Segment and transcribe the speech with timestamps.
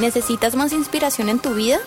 [0.00, 1.78] ¿Necesitas más inspiración en tu vida?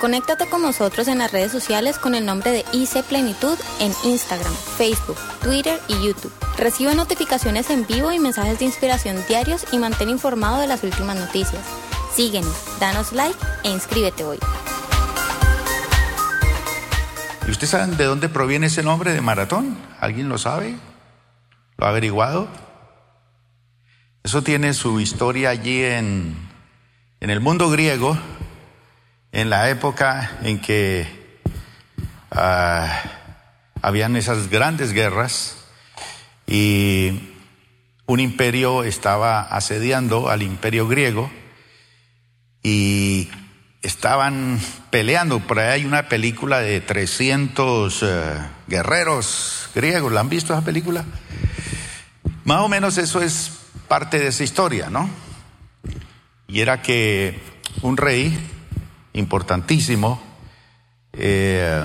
[0.00, 4.52] Conéctate con nosotros en las redes sociales con el nombre de IC Plenitud en Instagram,
[4.76, 6.32] Facebook, Twitter y YouTube.
[6.58, 11.16] Recibe notificaciones en vivo y mensajes de inspiración diarios y mantén informado de las últimas
[11.16, 11.62] noticias.
[12.12, 14.38] Síguenos, danos like e inscríbete hoy.
[17.46, 19.78] ¿Y ustedes saben de dónde proviene ese nombre de maratón?
[20.00, 20.74] ¿Alguien lo sabe?
[21.76, 22.48] ¿Lo ha averiguado?
[24.24, 26.49] Eso tiene su historia allí en,
[27.20, 28.18] en el mundo griego
[29.32, 31.06] en la época en que
[32.30, 33.02] ah,
[33.82, 35.56] habían esas grandes guerras
[36.46, 37.34] y
[38.06, 41.30] un imperio estaba asediando al imperio griego
[42.62, 43.30] y
[43.82, 44.58] estaban
[44.90, 45.40] peleando.
[45.40, 48.06] Por ahí hay una película de 300 eh,
[48.66, 50.10] guerreros griegos.
[50.10, 51.04] ¿La han visto esa película?
[52.44, 53.52] Más o menos eso es
[53.88, 55.29] parte de esa historia, ¿no?
[56.50, 57.38] Y era que
[57.82, 58.36] un rey
[59.12, 60.20] importantísimo,
[61.12, 61.84] eh,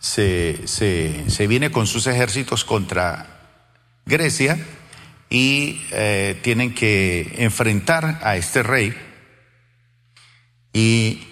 [0.00, 3.60] se, se, viene con sus ejércitos contra
[4.04, 4.58] Grecia
[5.30, 8.94] y eh, tienen que enfrentar a este rey.
[10.72, 11.22] Y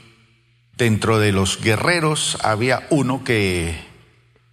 [0.77, 3.75] dentro de los guerreros había uno que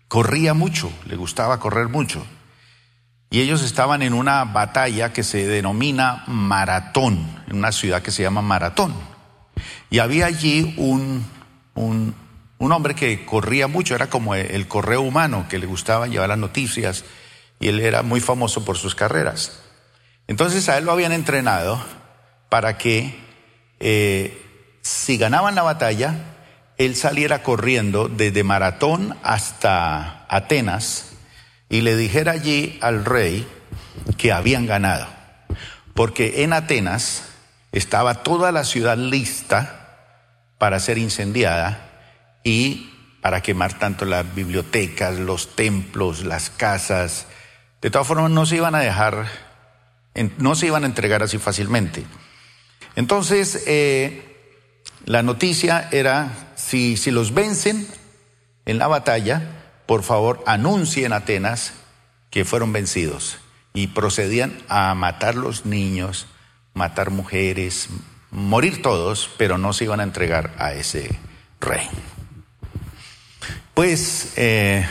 [0.08, 2.25] corría mucho, le gustaba correr mucho.
[3.30, 8.23] Y ellos estaban en una batalla que se denomina Maratón, en una ciudad que se
[8.23, 8.94] llama Maratón.
[9.89, 11.25] Y había allí un,
[11.75, 12.16] un,
[12.59, 17.03] hombre que corría mucho, era como el correo humano, que le gustaba llevar las noticias,
[17.59, 19.62] y él era muy famoso por sus carreras.
[20.28, 21.81] Entonces a él lo habían entrenado
[22.50, 23.19] para que
[23.80, 24.41] eh,
[24.81, 26.16] si ganaban la batalla,
[26.78, 31.17] él saliera corriendo desde Maratón hasta Atenas
[31.70, 33.48] y le dijera allí al rey
[34.18, 35.08] que habían ganado.
[35.94, 37.24] Porque en Atenas
[37.72, 39.98] estaba toda la ciudad lista
[40.58, 41.90] para ser incendiada
[42.44, 47.25] y para quemar tanto las bibliotecas, los templos, las casas.
[47.81, 49.28] De todas formas, no se iban a dejar,
[50.38, 52.06] no se iban a entregar así fácilmente.
[52.96, 54.24] Entonces, eh,
[55.06, 57.88] la noticia era, si, si los vencen
[58.66, 59.56] en la batalla,
[59.88, 61.74] por favor anuncien a Atenas
[62.30, 63.40] que fueron vencidos
[63.74, 66.28] y procedían a matar los niños,
[66.74, 67.90] matar mujeres,
[68.31, 71.18] morir todos, pero no se iban a entregar a ese
[71.59, 71.88] rey.
[73.74, 74.88] Pues eh,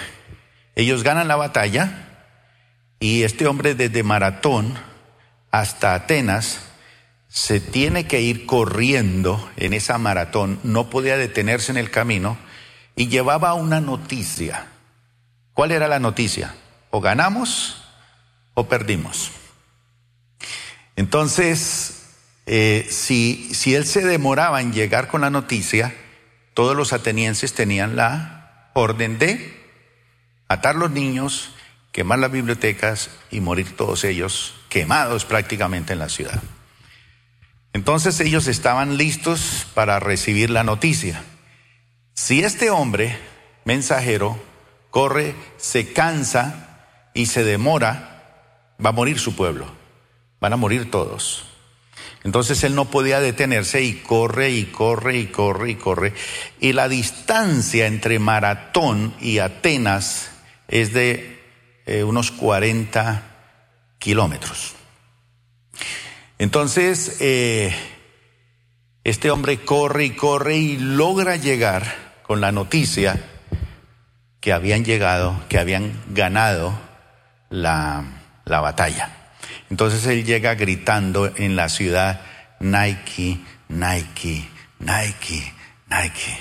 [0.75, 2.21] ellos ganan la batalla
[3.01, 4.75] y este hombre desde Maratón
[5.51, 6.61] hasta Atenas
[7.29, 12.39] se tiene que ir corriendo en esa maratón, no podía detenerse en el camino
[12.95, 14.69] y llevaba una noticia.
[15.57, 16.55] ¿Cuál era la noticia?
[16.91, 17.83] O ganamos
[18.53, 19.31] o perdimos.
[20.97, 22.09] Entonces,
[22.45, 25.95] eh, si, si él se demoraba en llegar con la noticia,
[26.53, 29.59] todos los atenienses tenían la orden de
[30.47, 31.55] atar los niños,
[31.91, 36.43] quemar las bibliotecas y morir todos ellos quemados prácticamente en la ciudad.
[37.73, 41.25] Entonces ellos estaban listos para recibir la noticia.
[42.13, 43.19] Si este hombre,
[43.65, 44.39] mensajero,
[44.97, 49.67] corre, se cansa y se demora, va a morir su pueblo
[50.41, 51.45] van a morir todos.
[52.25, 56.15] Entonces él no podía detenerse y corre y corre y corre y corre.
[56.61, 60.31] Y la distancia entre Maratón y Atenas
[60.69, 61.41] es de
[61.87, 63.23] eh, unos 40
[63.99, 64.75] kilómetros.
[66.39, 67.75] Entonces, eh,
[69.05, 73.21] este hombre corre y corre y logra llegar con la noticia
[74.47, 76.73] que habían llegado, que habían ganado
[77.51, 78.05] la,
[78.45, 79.11] la batalla.
[79.71, 82.21] Entonces él llega gritando en la ciudad,
[82.61, 84.49] Nike, Nike,
[84.79, 85.53] Nike,
[85.89, 86.39] Nike.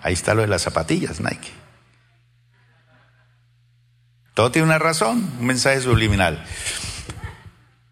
[0.00, 1.50] Ahí está lo de las zapatillas, Nike.
[4.32, 6.42] Todo tiene una razón, un mensaje subliminal.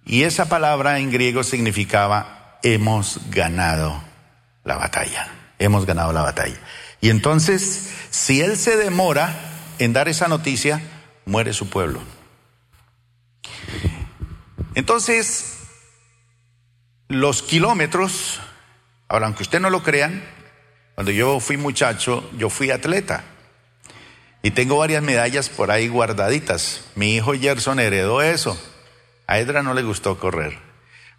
[0.07, 4.03] Y esa palabra en griego significaba hemos ganado
[4.65, 5.29] la batalla,
[5.59, 6.57] hemos ganado la batalla.
[7.01, 9.35] Y entonces, si él se demora
[9.79, 10.83] en dar esa noticia,
[11.25, 12.01] muere su pueblo.
[14.75, 15.59] Entonces,
[17.09, 18.41] los kilómetros,
[19.09, 20.23] ahora aunque usted no lo crean,
[20.95, 23.25] cuando yo fui muchacho, yo fui atleta.
[24.43, 26.85] Y tengo varias medallas por ahí guardaditas.
[26.95, 28.61] Mi hijo Gerson heredó eso.
[29.27, 30.59] A Edra no le gustó correr.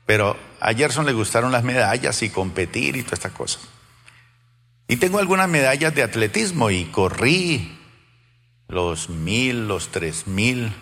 [0.06, 3.60] Pero a Gerson le gustaron las medallas y competir y toda esta cosa.
[4.92, 7.80] Y tengo algunas medallas de atletismo y corrí
[8.68, 10.74] los mil, los tres mil.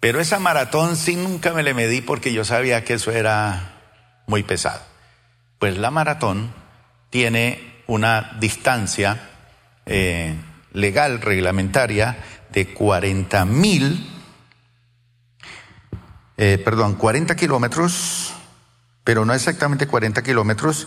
[0.00, 3.80] Pero esa maratón sí nunca me le medí porque yo sabía que eso era
[4.26, 4.82] muy pesado.
[5.58, 6.52] Pues la maratón
[7.08, 9.30] tiene una distancia
[9.86, 10.34] eh,
[10.74, 12.18] legal, reglamentaria,
[12.52, 14.10] de 40 mil,
[16.36, 18.34] eh, perdón, 40 kilómetros,
[19.04, 20.86] pero no exactamente 40 kilómetros,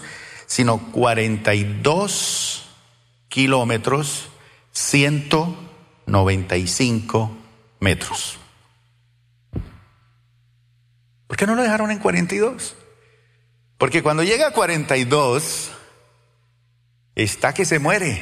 [0.52, 2.66] sino 42
[3.30, 4.28] kilómetros,
[4.74, 7.38] 195
[7.80, 8.38] metros.
[11.28, 12.76] ¿Por qué no lo dejaron en 42?
[13.78, 15.72] Porque cuando llega a 42,
[17.16, 18.22] está que se muere,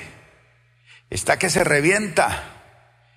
[1.10, 2.44] está que se revienta,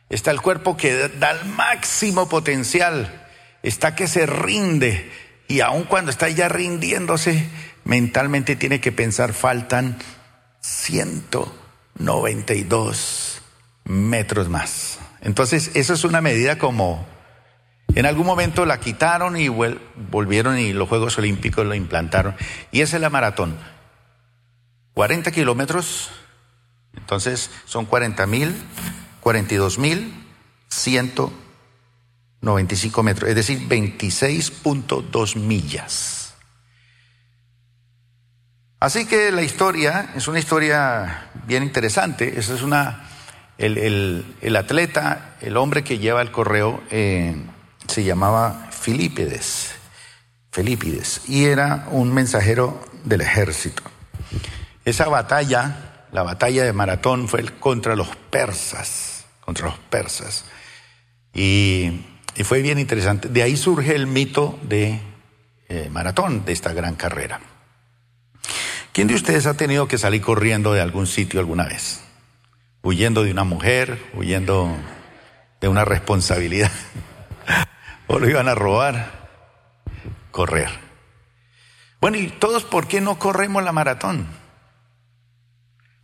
[0.09, 3.29] está el cuerpo que da el máximo potencial,
[3.62, 5.12] está que se rinde
[5.49, 7.47] y aun cuando está ya rindiéndose,
[7.84, 9.96] mentalmente tiene que pensar, faltan
[10.61, 13.43] 192
[13.84, 14.99] metros más.
[15.20, 17.06] Entonces, eso es una medida como
[17.94, 22.34] en algún momento la quitaron y volvieron y los Juegos Olímpicos lo implantaron.
[22.70, 23.58] Y esa es la maratón.
[24.94, 26.11] 40 kilómetros,
[26.96, 28.55] entonces son 40 mil,
[29.20, 30.12] 42 mil,
[30.69, 36.21] 195 metros, es decir, 26.2 millas.
[38.82, 42.40] Así que la historia es una historia bien interesante.
[42.40, 43.05] Esa es una,
[43.56, 46.82] el, atleta, el hombre que lleva el correo.
[46.90, 47.37] Eh,
[47.87, 49.76] se llamaba Filipides,
[50.50, 53.84] Filipides, y era un mensajero del ejército.
[54.85, 60.44] Esa batalla, la batalla de Maratón, fue contra los persas, contra los persas.
[61.32, 62.05] Y,
[62.43, 63.28] fue bien interesante.
[63.28, 65.00] De ahí surge el mito de
[65.69, 67.38] eh, Maratón, de esta gran carrera.
[68.92, 72.02] ¿Quién de ustedes ha tenido que salir corriendo de algún sitio alguna vez?
[72.82, 74.70] Huyendo de una mujer, huyendo
[75.60, 76.70] de una responsabilidad
[78.06, 79.22] o lo iban a robar.
[80.30, 80.68] Correr.
[82.00, 84.26] Bueno, ¿y todos por qué no corremos la maratón?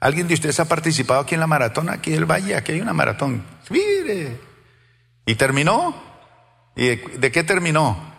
[0.01, 1.91] ¿Alguien de ustedes ha participado aquí en la maratón?
[1.91, 3.43] Aquí en el Valle, aquí hay una maratón.
[3.69, 4.39] Mire.
[5.27, 5.95] ¿Y terminó?
[6.77, 8.15] ¿Y de, qué terminó?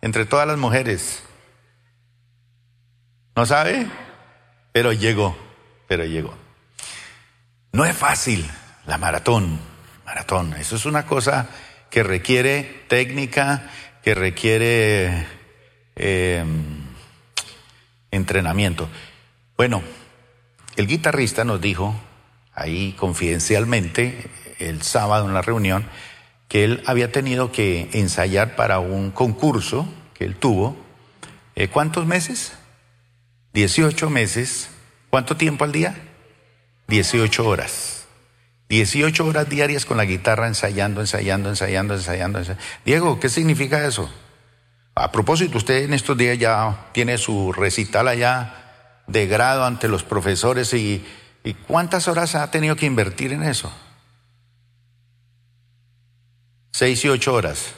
[0.00, 1.22] Entre todas las mujeres.
[3.36, 3.86] ¿No sabe?
[4.72, 5.36] Pero llegó,
[5.86, 6.34] pero llegó.
[7.72, 8.48] No es fácil
[8.86, 9.58] la maratón,
[10.04, 10.54] maratón.
[10.54, 11.48] Eso es una cosa
[11.90, 13.70] que requiere técnica,
[14.02, 15.26] que requiere
[15.96, 16.84] em,
[18.10, 18.88] entrenamiento.
[19.56, 19.82] Bueno,
[20.76, 21.94] el guitarrista nos dijo
[22.54, 25.86] ahí confidencialmente el sábado en la reunión
[26.48, 30.76] que él había tenido que ensayar para un concurso que él tuvo.
[31.54, 32.57] Eh, ¿Cuántos meses?
[33.52, 34.68] 18 meses.
[35.10, 35.96] ¿Cuánto tiempo al día?
[36.88, 38.06] 18 horas.
[38.68, 42.40] 18 horas diarias con la guitarra ensayando, ensayando, ensayando, ensayando,
[42.84, 44.10] Diego, ¿qué significa eso?
[44.94, 50.02] A propósito, usted en estos días ya tiene su recital allá de grado ante los
[50.02, 51.06] profesores y,
[51.44, 53.72] y ¿cuántas horas ha tenido que invertir en eso?
[56.72, 57.74] Seis y ocho horas.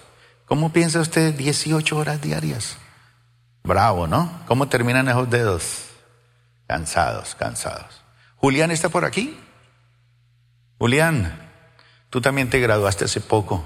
[0.46, 2.76] ¿Cómo piensa usted 18 horas diarias?
[3.62, 4.42] Bravo, ¿no?
[4.46, 5.90] ¿Cómo terminan esos dedos?
[6.66, 8.02] Cansados, cansados.
[8.36, 9.38] ¿Julián está por aquí?
[10.78, 11.38] Julián,
[12.08, 13.62] tú también te graduaste hace poco.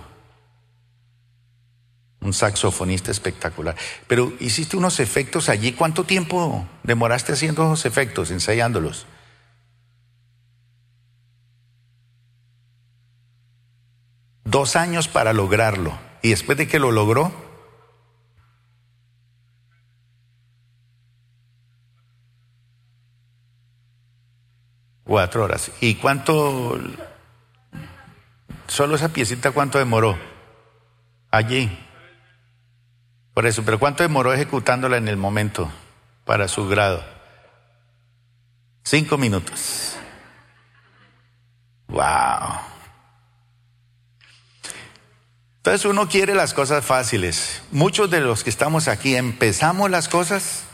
[2.21, 3.77] Un saxofonista espectacular.
[4.07, 5.73] Pero hiciste unos efectos allí.
[5.73, 9.07] ¿Cuánto tiempo demoraste haciendo esos efectos, ensayándolos?
[14.45, 15.99] Dos años para lograrlo.
[16.23, 17.44] Y después de que lo logró,
[25.05, 25.71] Cuatro horas.
[25.81, 26.81] ¿Y cuánto,
[28.67, 30.19] solo esa piecita, cuánto demoró?
[31.31, 31.79] Allí.
[33.35, 35.71] Por eso, pero ¿cuánto demoró ejecutándola en el momento
[36.25, 37.05] para su grado?
[38.83, 39.97] Cinco minutos.
[41.89, 42.61] Wow.
[45.57, 47.63] Entonces uno quiere las cosas fáciles.
[47.73, 50.65] Muchos de los que estamos aquí empezamos las cosas,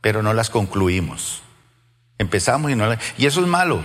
[0.00, 1.42] pero no las concluimos.
[2.20, 2.84] Empezamos y no
[3.16, 3.82] Y eso es malo.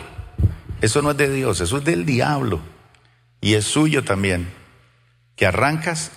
[0.82, 2.60] Eso no es de Dios, eso es del diablo.
[3.40, 4.52] Y es suyo también.
[5.38, 6.12] Que arrancas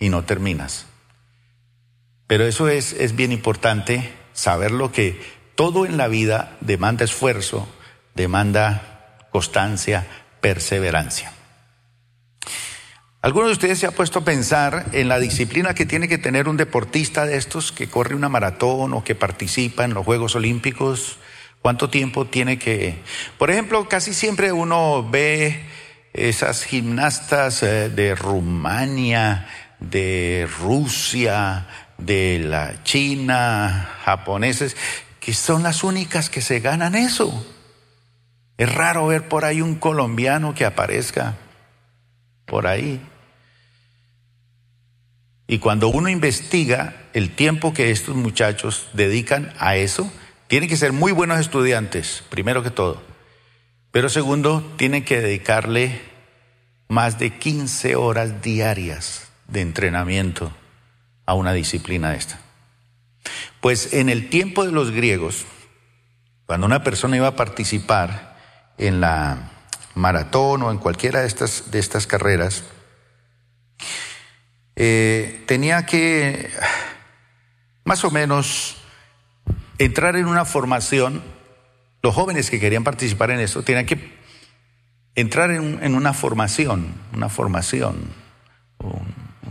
[0.00, 0.86] y no terminas.
[2.26, 5.22] Pero eso es, es bien importante saber lo que
[5.54, 7.68] todo en la vida demanda esfuerzo,
[8.16, 10.08] demanda constancia,
[10.40, 11.32] perseverancia.
[13.22, 16.48] ¿Alguno de ustedes se ha puesto a pensar en la disciplina que tiene que tener
[16.48, 21.20] un deportista de estos que corre una maratón o que participa en los Juegos Olímpicos?
[21.62, 22.98] ¿Cuánto tiempo tiene que...?
[23.38, 25.60] Por ejemplo, casi siempre uno ve
[26.12, 29.46] esas gimnastas eh, de Rumania,
[29.78, 31.66] de Rusia,
[31.98, 34.76] de la China, japoneses,
[35.20, 37.46] que son las únicas que se ganan eso.
[38.56, 41.36] Es raro ver por ahí un colombiano que aparezca
[42.46, 43.00] por ahí.
[45.46, 50.12] Y cuando uno investiga el tiempo que estos muchachos dedican a eso,
[50.50, 53.00] tienen que ser muy buenos estudiantes, primero que todo.
[53.92, 56.00] Pero segundo, tienen que dedicarle
[56.88, 60.52] más de 15 horas diarias de entrenamiento
[61.24, 62.40] a una disciplina esta.
[63.60, 65.46] Pues en el tiempo de los griegos,
[66.46, 68.36] cuando una persona iba a participar
[68.76, 69.52] en la
[69.94, 72.64] maratón o en cualquiera de estas, de estas carreras,
[74.74, 76.50] eh, tenía que
[77.84, 78.79] más o menos
[79.80, 81.22] entrar en una formación,
[82.02, 84.12] los jóvenes que querían participar en eso tenían que
[85.14, 87.96] entrar en, una formación, una formación,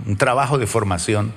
[0.05, 1.33] un trabajo de formación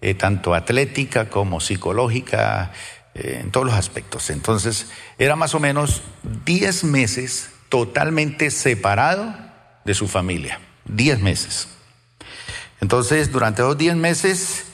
[0.00, 2.72] eh, tanto atlética como psicológica,
[3.14, 4.30] eh, en todos los aspectos.
[4.30, 4.86] Entonces,
[5.18, 6.02] era más o menos
[6.46, 9.34] 10 meses totalmente separado
[9.84, 10.60] de su familia.
[10.86, 11.68] 10 meses.
[12.80, 14.64] Entonces, durante esos 10 meses,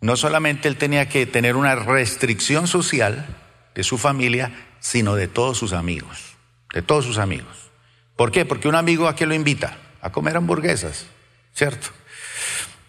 [0.00, 3.26] no solamente él tenía que tener una restricción social
[3.74, 6.36] de su familia, sino de todos sus amigos,
[6.72, 7.70] de todos sus amigos.
[8.16, 8.44] ¿Por qué?
[8.44, 9.76] Porque un amigo a qué lo invita?
[10.00, 11.06] A comer hamburguesas,
[11.54, 11.88] ¿cierto?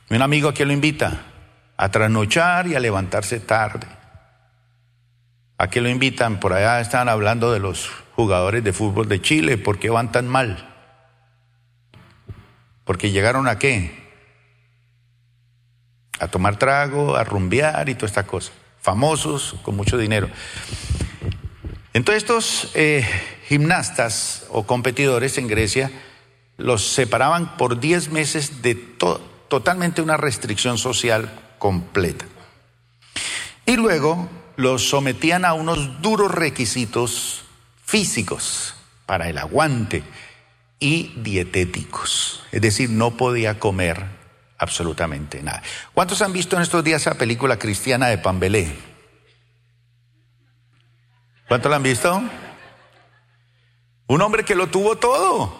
[0.09, 1.25] Un amigo a qué lo invita?
[1.77, 3.87] A trasnochar y a levantarse tarde.
[5.57, 6.39] ¿A qué lo invitan?
[6.39, 9.57] Por allá están hablando de los jugadores de fútbol de Chile.
[9.57, 10.67] ¿Por qué van tan mal?
[12.83, 14.10] Porque llegaron a qué?
[16.21, 18.51] A tomar trago, a rumbear y toda esta cosa.
[18.79, 20.29] Famosos, con mucho dinero.
[21.93, 23.05] Entonces estos eh,
[23.47, 25.91] gimnastas o competidores en Grecia
[26.57, 28.75] los separaban por 10 meses de
[29.47, 32.25] totalmente una restricción social completa.
[33.65, 37.43] Y luego los sometían a unos duros requisitos
[37.83, 38.75] físicos
[39.05, 40.03] para el aguante
[40.79, 42.43] y dietéticos.
[42.51, 44.20] Es decir, no podía comer
[44.61, 45.63] absolutamente nada.
[45.91, 48.77] ¿Cuántos han visto en estos días esa película cristiana de Pambelé?
[51.47, 52.21] ¿Cuántos la han visto?
[54.05, 55.51] Un hombre que lo tuvo todo,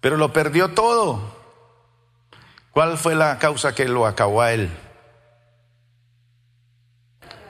[0.00, 1.36] pero lo perdió todo.
[2.70, 4.70] ¿Cuál fue la causa que lo acabó a él?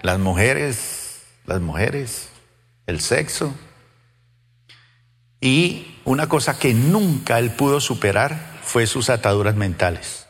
[0.03, 2.29] Las mujeres, las mujeres,
[2.87, 3.55] el sexo.
[5.41, 10.24] Y una cosa que nunca él pudo superar fue sus ataduras mentales.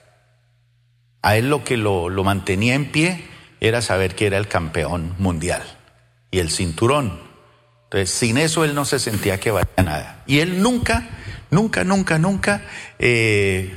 [1.25, 3.25] A él lo que lo, lo mantenía en pie
[3.59, 5.63] era saber que era el campeón mundial
[6.31, 7.19] y el cinturón.
[7.85, 10.23] Entonces, sin eso él no se sentía que valía nada.
[10.27, 11.09] Y él nunca,
[11.51, 12.61] nunca, nunca, nunca
[12.99, 13.75] eh,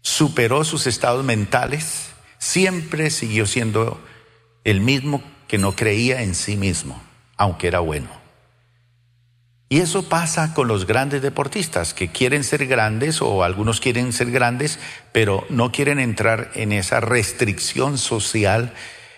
[0.00, 4.02] superó sus estados mentales, siempre siguió siendo
[4.64, 7.02] el mismo que no creía en sí mismo,
[7.36, 8.08] aunque era bueno.
[9.68, 14.30] Y eso pasa con los grandes deportistas, que quieren ser grandes o algunos quieren ser
[14.30, 14.78] grandes,
[15.12, 18.72] pero no quieren entrar en esa restricción social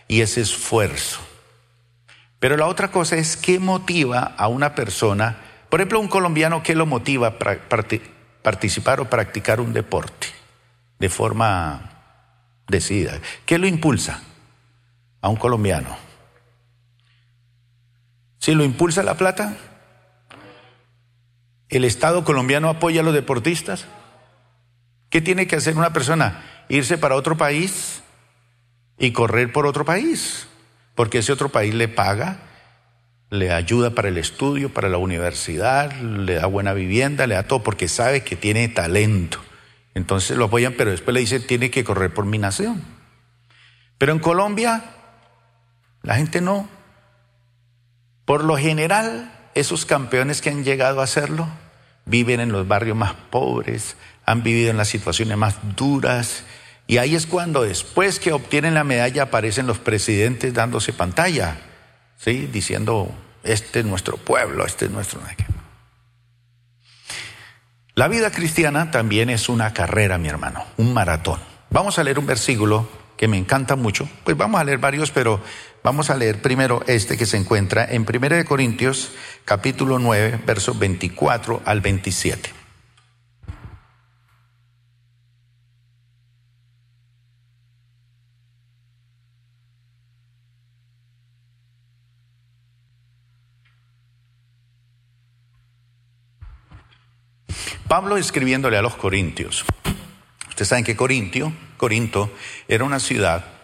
[0.09, 1.21] y ese esfuerzo.
[2.41, 5.39] Pero la otra cosa es qué motiva a una persona,
[5.69, 7.39] por ejemplo, un colombiano, ¿qué lo motiva a
[8.43, 10.41] participar o practicar un deporte?
[11.01, 11.91] de forma
[12.69, 13.19] decidida.
[13.45, 14.23] ¿Qué lo impulsa
[15.21, 15.97] a un colombiano?
[18.39, 19.57] Si lo impulsa la plata,
[21.71, 23.87] el Estado colombiano apoya a los deportistas.
[25.09, 26.45] ¿Qué tiene que hacer una persona?
[26.69, 28.03] Irse para otro país
[28.99, 30.47] y correr por otro país,
[30.95, 32.39] porque ese otro país le paga,
[33.31, 37.63] le ayuda para el estudio, para la universidad, le da buena vivienda, le da todo,
[37.63, 39.41] porque sabe que tiene talento.
[39.95, 42.83] Entonces lo apoyan, pero después le dicen, tiene que correr por mi nación.
[43.99, 44.83] Pero en Colombia,
[46.03, 46.69] la gente no.
[48.25, 51.49] Por lo general, esos campeones que han llegado a hacerlo
[52.05, 56.45] viven en los barrios más pobres, han vivido en las situaciones más duras.
[56.87, 61.59] Y ahí es cuando después que obtienen la medalla aparecen los presidentes dándose pantalla,
[62.19, 62.49] ¿sí?
[62.53, 63.13] diciendo,
[63.45, 65.21] este es nuestro pueblo, este es nuestro...
[67.95, 71.39] La vida cristiana también es una carrera, mi hermano, un maratón.
[71.71, 74.09] Vamos a leer un versículo que me encanta mucho.
[74.25, 75.43] Pues vamos a leer varios, pero
[75.83, 79.13] vamos a leer primero este que se encuentra en 1 Corintios
[79.45, 82.51] capítulo 9, versos 24 al 27.
[97.91, 99.65] Pablo escribiéndole a los corintios.
[100.49, 102.33] Ustedes saben que Corintio, Corinto
[102.69, 103.60] era una ciudad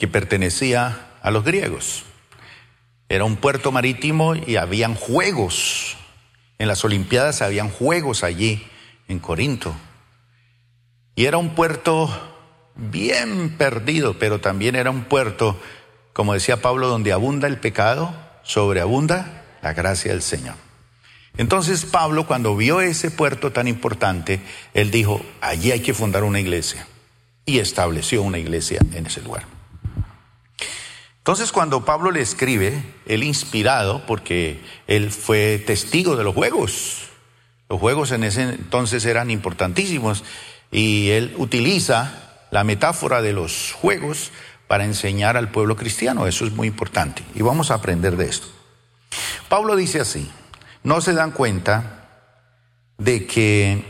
[0.00, 2.04] que pertenecía a los griegos.
[3.10, 5.98] Era un puerto marítimo y habían juegos.
[6.58, 8.66] En las Olimpiadas habían juegos allí,
[9.08, 9.74] en Corinto.
[11.14, 12.08] Y era un puerto
[12.76, 15.60] bien perdido, pero también era un puerto,
[16.14, 20.54] como decía Pablo, donde abunda el pecado, sobreabunda la gracia del Señor.
[21.36, 24.40] Entonces Pablo, cuando vio ese puerto tan importante,
[24.72, 26.86] él dijo, allí hay que fundar una iglesia.
[27.44, 29.59] Y estableció una iglesia en ese lugar.
[31.20, 37.10] Entonces cuando Pablo le escribe, él inspirado, porque él fue testigo de los juegos,
[37.68, 40.24] los juegos en ese entonces eran importantísimos,
[40.72, 44.32] y él utiliza la metáfora de los juegos
[44.66, 48.46] para enseñar al pueblo cristiano, eso es muy importante, y vamos a aprender de esto.
[49.50, 50.30] Pablo dice así,
[50.84, 52.08] no se dan cuenta
[52.96, 53.84] de que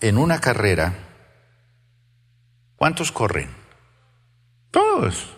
[0.00, 0.94] en una carrera,
[2.76, 3.50] ¿cuántos corren?
[4.70, 5.33] Todos,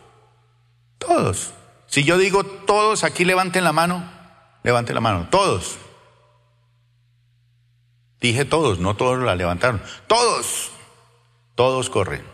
[0.99, 1.53] todos.
[1.87, 4.05] Si yo digo todos, aquí levanten la mano,
[4.63, 5.79] levanten la mano, todos.
[8.21, 10.71] Dije todos, no todos la levantaron, todos,
[11.55, 12.25] todos corren.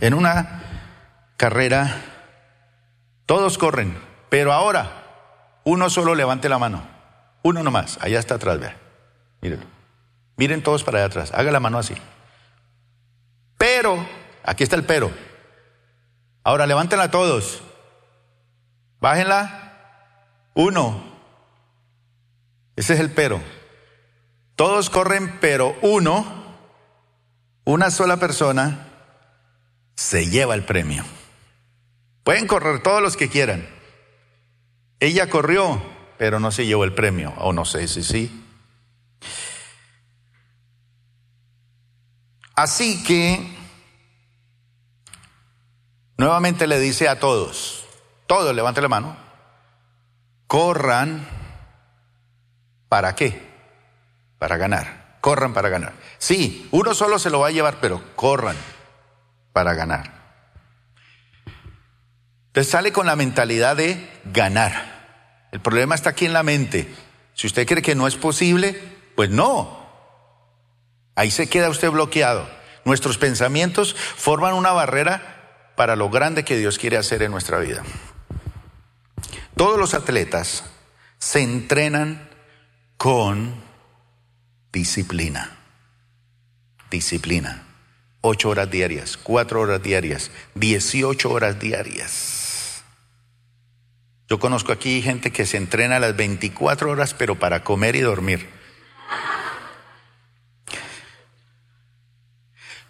[0.00, 0.62] En una
[1.36, 2.02] carrera,
[3.26, 5.04] todos corren, pero ahora
[5.64, 6.82] uno solo levante la mano.
[7.42, 8.76] Uno nomás, allá está atrás, vean.
[9.40, 9.66] Mírenlo.
[10.36, 11.32] Miren todos para allá atrás.
[11.34, 11.94] Haga la mano así.
[13.56, 14.06] Pero,
[14.44, 15.10] aquí está el pero.
[16.44, 17.60] Ahora levántenla todos.
[19.00, 19.72] Bájenla.
[20.54, 21.02] Uno.
[22.76, 23.40] Ese es el pero.
[24.56, 26.26] Todos corren, pero uno,
[27.64, 28.88] una sola persona,
[29.94, 31.04] se lleva el premio.
[32.24, 33.68] Pueden correr todos los que quieran.
[35.00, 35.80] Ella corrió,
[36.18, 38.44] pero no se llevó el premio, o no sé si sí.
[42.56, 43.56] Así que,
[46.16, 47.77] nuevamente le dice a todos,
[48.28, 49.16] todos levanten la mano,
[50.46, 51.26] corran,
[52.88, 53.42] ¿para qué?
[54.38, 55.94] Para ganar, corran para ganar.
[56.18, 58.54] Sí, uno solo se lo va a llevar, pero corran
[59.52, 60.12] para ganar.
[62.48, 65.48] Entonces sale con la mentalidad de ganar.
[65.50, 66.94] El problema está aquí en la mente.
[67.32, 68.78] Si usted cree que no es posible,
[69.16, 69.88] pues no.
[71.14, 72.46] Ahí se queda usted bloqueado.
[72.84, 77.82] Nuestros pensamientos forman una barrera para lo grande que Dios quiere hacer en nuestra vida.
[79.58, 80.62] Todos los atletas
[81.18, 82.30] se entrenan
[82.96, 83.60] con
[84.70, 85.58] disciplina.
[86.92, 87.64] Disciplina.
[88.20, 92.84] Ocho horas diarias, cuatro horas diarias, dieciocho horas diarias.
[94.28, 98.48] Yo conozco aquí gente que se entrena las 24 horas, pero para comer y dormir.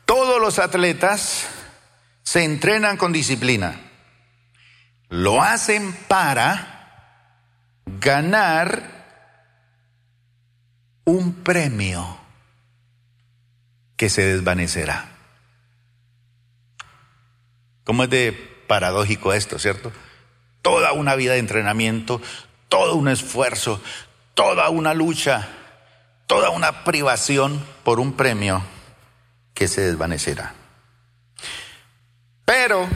[0.05, 1.47] Todos los atletas
[2.25, 3.88] se entrenan con disciplina.
[5.09, 7.25] Lo hacen para
[7.87, 8.83] ganar
[11.05, 12.19] un premio
[13.97, 15.09] que se desvanecerá.
[17.85, 18.33] ¿Cómo es de
[18.67, 19.91] paradójico esto, cierto?
[20.69, 22.21] toda una vida de entrenamiento,
[22.69, 23.81] todo un esfuerzo,
[24.35, 25.49] toda una lucha,
[26.27, 28.63] toda una privación por un premio
[29.55, 30.53] que se desvanecerá.
[32.45, 32.87] Pero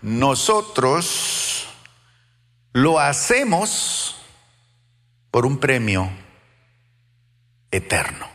[0.00, 1.31] nosotros
[2.72, 4.16] lo hacemos
[5.30, 6.10] por un premio
[7.70, 8.26] eterno.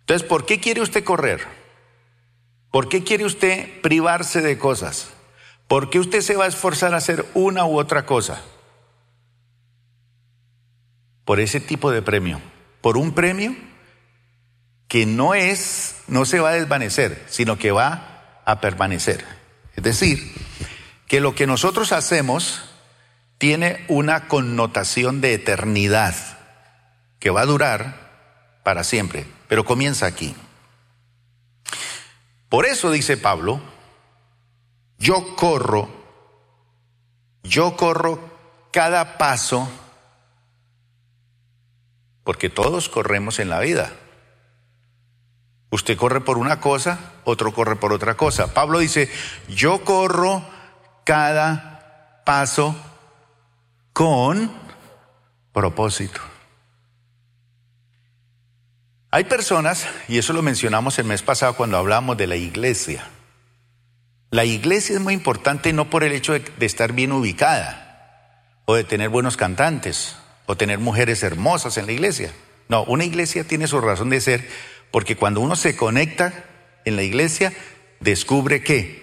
[0.00, 1.46] Entonces, ¿por qué quiere usted correr?
[2.70, 5.10] ¿Por qué quiere usted privarse de cosas?
[5.68, 8.42] ¿Por qué usted se va a esforzar a hacer una u otra cosa?
[11.24, 12.40] Por ese tipo de premio.
[12.80, 13.54] Por un premio
[14.88, 19.24] que no es, no se va a desvanecer, sino que va a permanecer.
[19.76, 20.34] Es decir,
[21.12, 22.62] que lo que nosotros hacemos
[23.36, 26.14] tiene una connotación de eternidad
[27.18, 30.34] que va a durar para siempre, pero comienza aquí.
[32.48, 33.60] Por eso dice Pablo,
[34.96, 35.90] yo corro,
[37.42, 38.18] yo corro
[38.72, 39.68] cada paso,
[42.24, 43.92] porque todos corremos en la vida.
[45.68, 48.54] Usted corre por una cosa, otro corre por otra cosa.
[48.54, 49.10] Pablo dice,
[49.46, 50.51] yo corro
[51.04, 52.76] cada paso
[53.92, 54.50] con
[55.52, 56.20] propósito.
[59.10, 63.06] Hay personas, y eso lo mencionamos el mes pasado cuando hablamos de la iglesia,
[64.30, 68.82] la iglesia es muy importante no por el hecho de, estar bien ubicada o de
[68.82, 72.32] tener buenos cantantes o tener mujeres hermosas en la iglesia.
[72.70, 74.48] No, una iglesia tiene su razón de ser
[74.90, 76.32] porque cuando uno se conecta
[76.86, 77.52] en la iglesia,
[78.00, 79.01] descubre que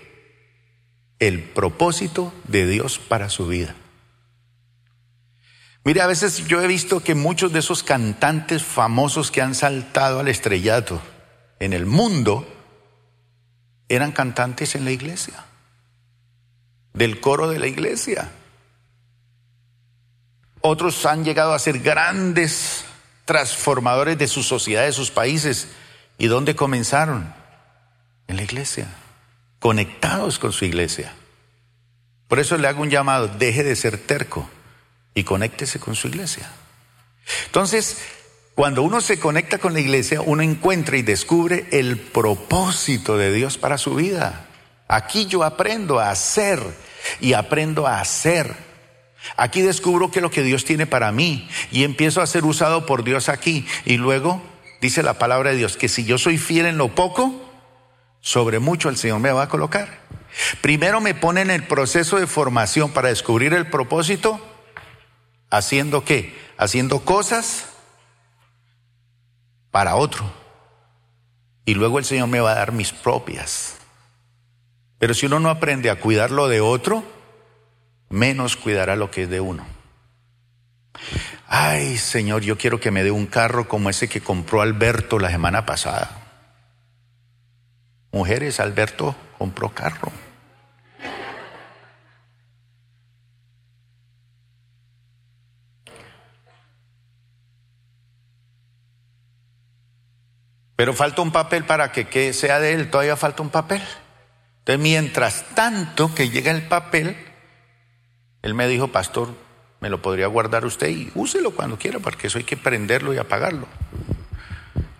[1.19, 3.75] el propósito de Dios para su vida.
[5.83, 10.19] Mire, a veces yo he visto que muchos de esos cantantes famosos que han saltado
[10.19, 11.01] al estrellato
[11.59, 12.47] en el mundo
[13.87, 15.45] eran cantantes en la iglesia,
[16.93, 18.29] del coro de la iglesia.
[20.61, 22.85] Otros han llegado a ser grandes
[23.25, 25.69] transformadores de su sociedad, de sus países.
[26.17, 27.33] ¿Y dónde comenzaron?
[28.27, 28.87] En la iglesia,
[29.59, 31.13] conectados con su iglesia.
[32.27, 34.49] Por eso le hago un llamado, deje de ser terco
[35.13, 36.49] y conéctese con su iglesia.
[37.45, 37.97] Entonces,
[38.55, 43.57] cuando uno se conecta con la iglesia, uno encuentra y descubre el propósito de Dios
[43.57, 44.47] para su vida.
[44.87, 46.59] Aquí yo aprendo a hacer
[47.19, 48.53] y aprendo a hacer.
[49.37, 53.03] Aquí descubro que lo que Dios tiene para mí y empiezo a ser usado por
[53.03, 53.65] Dios aquí.
[53.85, 54.41] Y luego
[54.81, 57.48] dice la palabra de Dios que si yo soy fiel en lo poco,
[58.21, 59.99] sobre mucho el Señor me va a colocar.
[60.61, 64.39] Primero me pone en el proceso de formación para descubrir el propósito
[65.49, 66.37] ¿Haciendo qué?
[66.57, 67.69] Haciendo cosas
[69.71, 70.31] para otro.
[71.65, 73.75] Y luego el Señor me va a dar mis propias.
[74.99, 77.03] Pero si uno no aprende a cuidar lo de otro,
[78.09, 79.65] menos cuidará lo que es de uno.
[81.47, 85.29] Ay, Señor, yo quiero que me dé un carro como ese que compró Alberto la
[85.29, 86.18] semana pasada.
[88.11, 90.11] Mujeres, Alberto compró carro.
[100.79, 103.81] Pero falta un papel para que, sea de él, todavía falta un papel.
[104.59, 107.17] Entonces, mientras tanto que llega el papel,
[108.41, 109.35] él me dijo, pastor,
[109.81, 113.17] me lo podría guardar usted y úselo cuando quiera, porque eso hay que prenderlo y
[113.17, 113.67] apagarlo.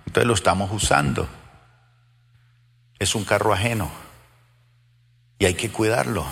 [0.06, 1.30] Entonces lo estamos usando.
[3.00, 3.90] Es un carro ajeno
[5.40, 6.26] y hay que cuidarlo,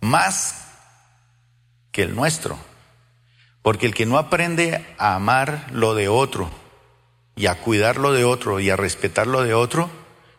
[0.00, 0.66] más
[1.92, 2.58] que el nuestro.
[3.62, 6.50] Porque el que no aprende a amar lo de otro,
[7.36, 9.90] y a cuidarlo de otro y a respetarlo de otro,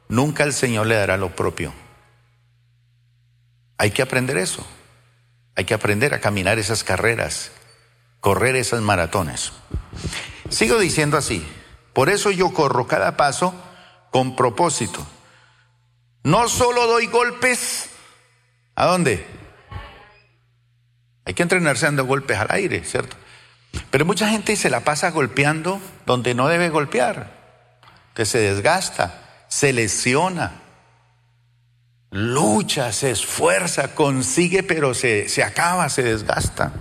[0.07, 1.73] nunca el Señor le dará lo propio.
[3.77, 4.65] Hay que aprender eso.
[5.55, 7.51] Hay que aprender a caminar esas carreras,
[8.19, 9.53] correr esas maratones.
[10.49, 11.45] Sigo diciendo así,
[11.93, 13.53] por eso yo corro cada paso
[14.11, 15.05] con propósito.
[16.25, 17.87] No solo doy golpes,
[18.73, 19.23] ¿a dónde?
[21.23, 23.15] Hay que entrenarse dando golpes al aire, ¿cierto?
[23.91, 27.31] Pero mucha gente se la pasa golpeando donde no debe golpear,
[28.15, 30.53] que se desgasta, se lesiona,
[32.09, 36.73] lucha, se esfuerza, consigue, pero se, se acaba, se desgasta.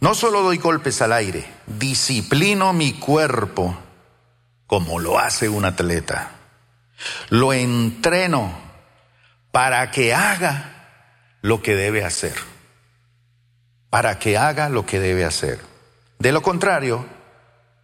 [0.00, 3.78] No solo doy golpes al aire, disciplino mi cuerpo
[4.66, 6.37] como lo hace un atleta.
[7.28, 8.58] Lo entreno
[9.50, 10.74] para que haga
[11.42, 12.34] lo que debe hacer
[13.90, 15.60] para que haga lo que debe hacer.
[16.18, 17.06] De lo contrario,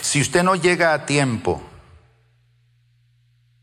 [0.00, 1.62] Si usted no llega a tiempo,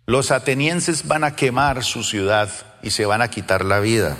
[0.05, 2.51] los atenienses van a quemar su ciudad
[2.83, 4.17] y se van a quitar la vida.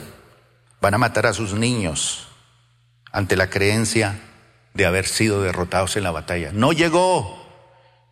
[0.86, 2.28] Van a matar a sus niños
[3.12, 4.19] ante la creencia
[4.76, 6.52] de haber sido derrotados en la batalla.
[6.54, 7.43] No llegó,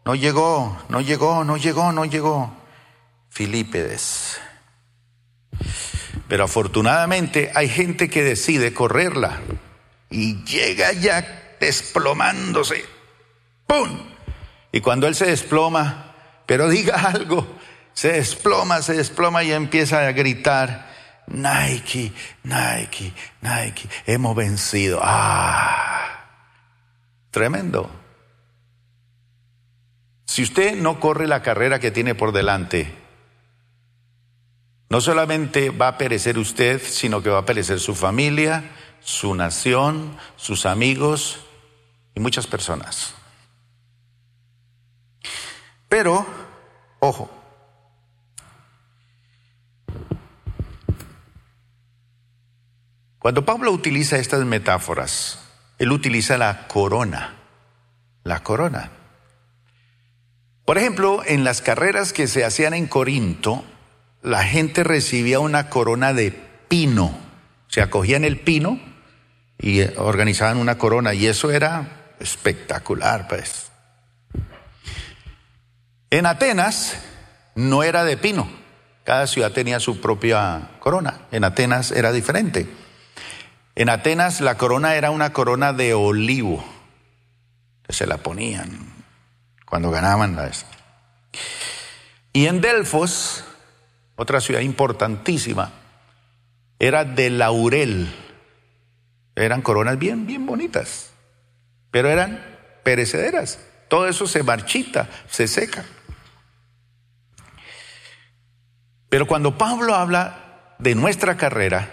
[0.05, 2.51] no llegó, no llegó, no llegó, no llegó.
[3.29, 4.39] Filipides.
[6.27, 9.39] Pero afortunadamente hay gente que decide correrla
[10.09, 12.85] y llega ya desplomándose.
[13.67, 13.99] ¡Pum!
[14.71, 16.15] Y cuando él se desploma,
[16.47, 17.45] pero diga algo,
[17.93, 20.91] se desploma, se desploma y empieza a gritar,
[21.27, 22.11] Nike,
[22.43, 24.99] Nike, Nike, hemos vencido.
[25.01, 26.25] Ah,
[27.31, 27.89] tremendo.
[30.25, 32.93] Si usted no corre la carrera que tiene por delante,
[34.89, 40.17] no solamente va a perecer usted, sino que va a perecer su familia, su nación,
[40.35, 41.39] sus amigos
[42.15, 43.15] y muchas personas.
[45.89, 46.25] Pero,
[46.99, 47.42] ojo,
[53.23, 55.39] cuando Pablo utiliza estas metáforas,
[55.77, 57.35] él utiliza la corona,
[58.25, 58.91] la corona.
[60.65, 63.63] Por ejemplo, en las carreras que se hacían en Corinto,
[64.23, 66.33] la gente recibía una corona de
[66.67, 67.17] pino.
[67.69, 68.77] Se acogían el pino
[69.57, 73.71] y organizaban una corona y eso era espectacular, pues.
[76.09, 76.97] En Atenas
[77.55, 78.49] no era de pino.
[79.05, 81.21] Cada ciudad tenía su propia corona.
[81.31, 82.82] En Atenas era diferente.
[83.75, 86.63] En Atenas la corona era una corona de olivo.
[87.89, 88.93] se la ponían
[89.65, 90.51] cuando ganaban la
[92.31, 93.43] Y en Delfos
[94.15, 95.71] otra ciudad importantísima,
[96.79, 98.13] era de laurel.
[99.35, 101.11] Eran coronas bien, bien bonitas,
[101.89, 102.39] pero eran
[102.83, 103.59] perecederas.
[103.87, 105.85] Todo eso se marchita, se seca.
[109.09, 111.89] Pero cuando Pablo habla de nuestra carrera,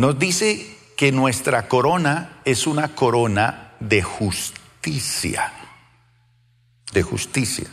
[0.00, 5.52] nos dice que nuestra corona es una corona de justicia,
[6.94, 7.66] de justicia.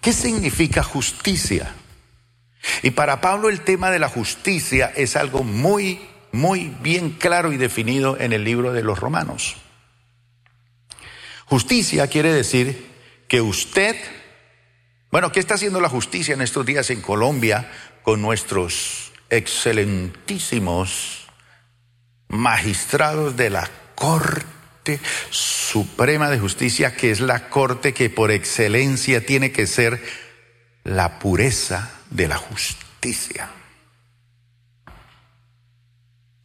[0.00, 1.74] ¿Qué significa justicia?
[2.84, 7.56] Y para Pablo el tema de la justicia es algo muy, muy bien claro y
[7.56, 9.56] definido en el libro de los Romanos.
[11.46, 12.86] Justicia quiere decir
[13.26, 13.96] que usted,
[15.10, 17.68] bueno, ¿qué está haciendo la justicia en estos días en Colombia
[18.04, 21.26] con nuestros excelentísimos
[22.28, 24.56] magistrados de la Corte?
[25.30, 30.00] Suprema de Justicia, que es la Corte que por excelencia tiene que ser
[30.84, 33.50] la pureza de la justicia.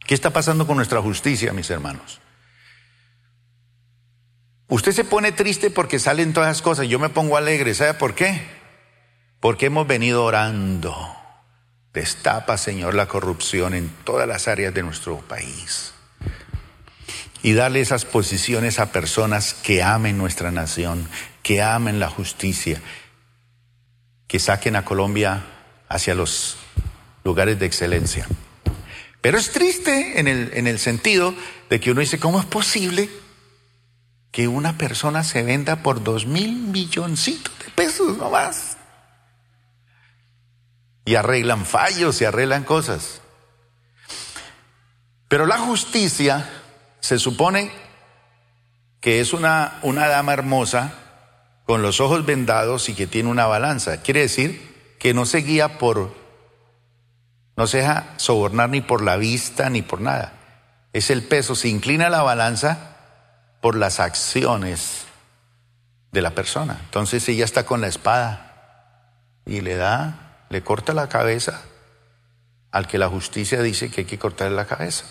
[0.00, 2.20] ¿Qué está pasando con nuestra justicia, mis hermanos?
[4.68, 8.14] Usted se pone triste porque salen todas las cosas, yo me pongo alegre, ¿sabe por
[8.14, 8.42] qué?
[9.38, 11.21] Porque hemos venido orando.
[11.92, 15.92] Destapa, Señor, la corrupción en todas las áreas de nuestro país
[17.42, 21.08] y darle esas posiciones a personas que amen nuestra nación,
[21.42, 22.80] que amen la justicia,
[24.26, 25.44] que saquen a Colombia
[25.88, 26.56] hacia los
[27.24, 28.26] lugares de excelencia.
[29.20, 31.34] Pero es triste en el, en el sentido
[31.68, 33.10] de que uno dice, ¿cómo es posible
[34.30, 38.71] que una persona se venda por dos mil milloncitos de pesos nomás?
[41.04, 43.20] Y arreglan fallos y arreglan cosas.
[45.28, 46.48] Pero la justicia
[47.00, 47.72] se supone
[49.00, 50.92] que es una, una dama hermosa
[51.66, 54.02] con los ojos vendados y que tiene una balanza.
[54.02, 56.14] Quiere decir que no se guía por,
[57.56, 60.34] no se deja sobornar ni por la vista ni por nada.
[60.92, 62.96] Es el peso, se inclina la balanza
[63.60, 65.06] por las acciones
[66.12, 66.78] de la persona.
[66.84, 69.00] Entonces ella está con la espada
[69.46, 70.21] y le da,
[70.52, 71.62] le corta la cabeza
[72.70, 75.06] al que la justicia dice que hay que cortarle la cabeza.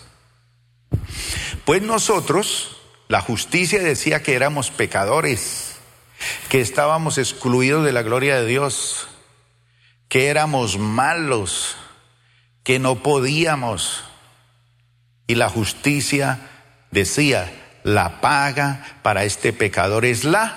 [1.64, 2.76] Pues nosotros,
[3.08, 5.74] la justicia decía que éramos pecadores,
[6.48, 9.08] que estábamos excluidos de la gloria de Dios,
[10.08, 11.76] que éramos malos,
[12.62, 14.04] que no podíamos.
[15.26, 16.38] Y la justicia
[16.92, 20.56] decía, la paga para este pecador es la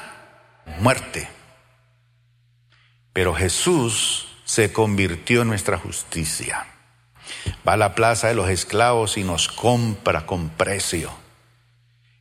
[0.80, 1.28] muerte.
[3.14, 6.66] Pero Jesús se convirtió en nuestra justicia
[7.68, 11.12] va a la plaza de los esclavos y nos compra con precio.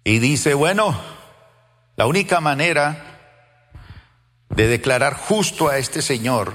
[0.02, 0.98] Y dice, bueno,
[1.96, 3.70] la única manera
[4.50, 6.54] de declarar justo a este Señor,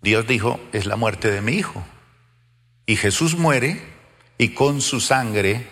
[0.00, 1.84] Dios dijo, es la muerte de mi hijo.
[2.86, 3.82] Y Jesús muere
[4.36, 5.68] y con su sangre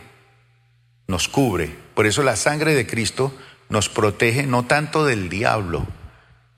[1.07, 1.77] nos cubre.
[1.95, 3.35] Por eso la sangre de Cristo
[3.69, 5.87] nos protege no tanto del diablo,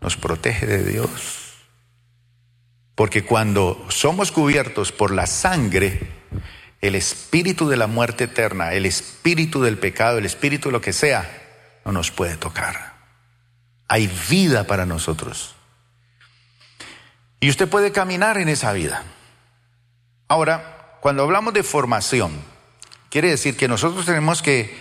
[0.05, 1.55] nos protege de Dios.
[2.95, 5.99] Porque cuando somos cubiertos por la sangre,
[6.83, 10.93] el espíritu de la muerte eterna, el espíritu del pecado, el espíritu de lo que
[10.93, 11.27] sea,
[11.87, 12.97] no nos puede tocar.
[13.89, 15.55] Hay vida para nosotros.
[17.41, 19.05] Y usted puede caminar en esa vida.
[20.29, 22.31] Ahora, cuando hablamos de formación,
[23.09, 24.79] quiere decir que nosotros tenemos que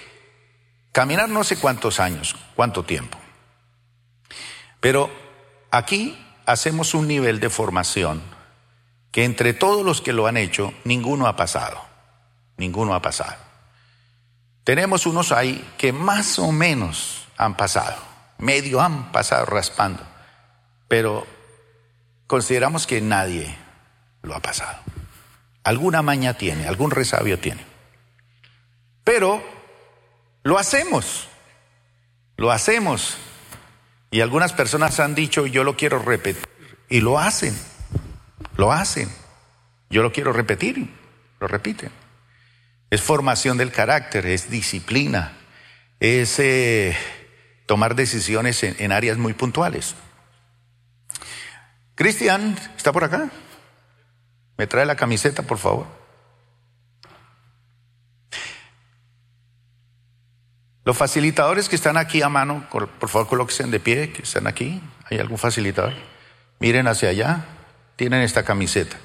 [0.92, 3.23] caminar no sé cuántos años, cuánto tiempo.
[4.84, 5.10] Pero
[5.72, 8.22] aquí hacemos un nivel de formación
[9.14, 11.82] que entre todos los que lo han hecho, ninguno ha pasado.
[12.58, 13.38] Ninguno ha pasado.
[14.66, 17.96] Tenemos unos ahí que más o menos han pasado,
[18.40, 20.04] medio han pasado raspando,
[20.90, 21.26] pero
[22.28, 23.56] consideramos que nadie
[24.22, 24.80] lo ha pasado.
[25.64, 27.66] Alguna maña tiene, algún resabio tiene.
[29.06, 29.42] Pero
[30.44, 31.30] lo hacemos,
[32.36, 33.18] lo hacemos.
[34.14, 36.48] Y algunas personas han dicho, yo lo quiero repetir,
[36.88, 37.58] y lo hacen,
[38.58, 39.10] lo hacen.
[39.90, 40.88] Yo lo quiero repetir,
[41.40, 41.90] lo repiten.
[42.92, 45.34] Es formación del carácter, es disciplina,
[46.00, 46.96] es eh,
[47.66, 49.96] tomar decisiones en, en áreas muy puntuales.
[51.96, 53.32] Cristian, ¿está por acá?
[54.60, 55.88] ¿Me trae la camiseta, por favor?
[60.86, 64.82] Los facilitadores que están aquí a mano, por favor colóquense de pie, que están aquí.
[65.10, 65.94] ¿Hay algún facilitador?
[66.60, 67.46] Miren hacia allá,
[67.96, 68.98] tienen esta camiseta.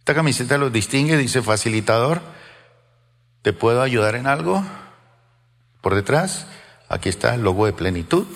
[0.00, 2.20] Esta camiseta los distingue, dice facilitador.
[3.42, 4.64] ¿Te puedo ayudar en algo?
[5.80, 6.46] Por detrás,
[6.88, 8.26] aquí está el logo de plenitud.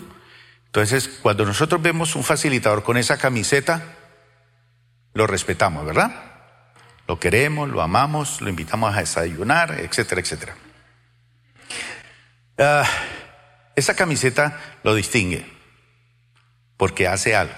[0.66, 3.83] Entonces, cuando nosotros vemos un facilitador con esa camiseta,
[5.12, 6.12] lo respetamos, ¿verdad?
[7.07, 10.57] Lo queremos, lo amamos, lo invitamos a desayunar, etcétera, etcétera.
[12.59, 12.88] Ah,
[13.75, 15.47] esa camiseta lo distingue
[16.77, 17.55] porque hace algo.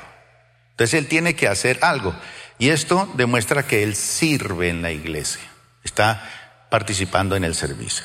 [0.70, 2.14] Entonces él tiene que hacer algo.
[2.58, 5.42] Y esto demuestra que él sirve en la iglesia.
[5.84, 6.22] Está
[6.70, 8.04] participando en el servicio.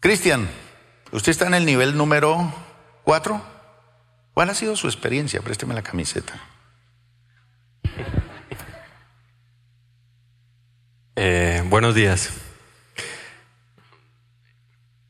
[0.00, 0.48] Cristian,
[1.12, 2.52] usted está en el nivel número
[3.04, 3.42] cuatro.
[4.34, 5.40] ¿Cuál ha sido su experiencia?
[5.40, 6.34] Présteme la camiseta.
[11.16, 12.30] Eh, buenos días.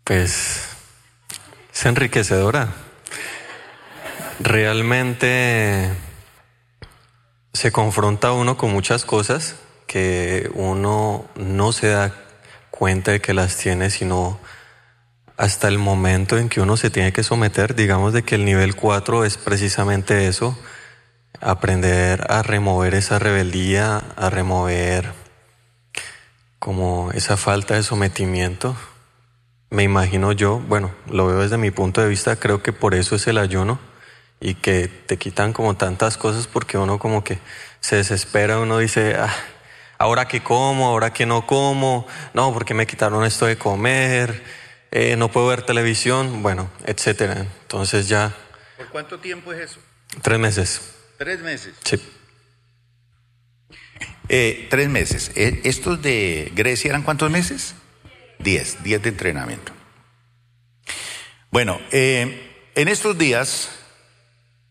[0.07, 0.61] Pues
[1.75, 2.69] es enriquecedora.
[4.39, 5.91] Realmente
[7.53, 9.57] se confronta uno con muchas cosas
[9.89, 12.15] que uno no se da
[12.71, 14.39] cuenta de que las tiene, sino
[15.37, 17.75] hasta el momento en que uno se tiene que someter.
[17.75, 20.57] Digamos de que el nivel 4 es precisamente eso,
[21.41, 25.11] aprender a remover esa rebeldía, a remover
[26.61, 28.77] como esa falta de sometimiento
[29.71, 33.17] me imagino yo, bueno, lo veo desde mi punto de vista, creo que por eso
[33.17, 33.79] es el ayuno
[34.41, 37.39] y que te quitan como tantas cosas porque uno como que
[37.81, 39.35] se desespera, uno dice, ah,
[39.99, 44.43] ahora que como, ahora que no como, no, porque me quitaron esto de comer,
[44.91, 47.47] eh, no puedo ver televisión, bueno, etcétera.
[47.63, 48.35] Entonces ya.
[48.77, 49.81] ¿Por cuánto tiempo es eso?
[50.23, 50.81] Tres meses.
[51.19, 51.75] ¿Tres meses?
[51.85, 52.01] Sí.
[54.29, 55.31] Eh, tres meses.
[55.35, 57.75] Eh, ¿Estos de Grecia eran cuántos meses?
[58.39, 59.73] Diez, diez de entrenamiento.
[61.51, 63.71] Bueno, eh, en estos días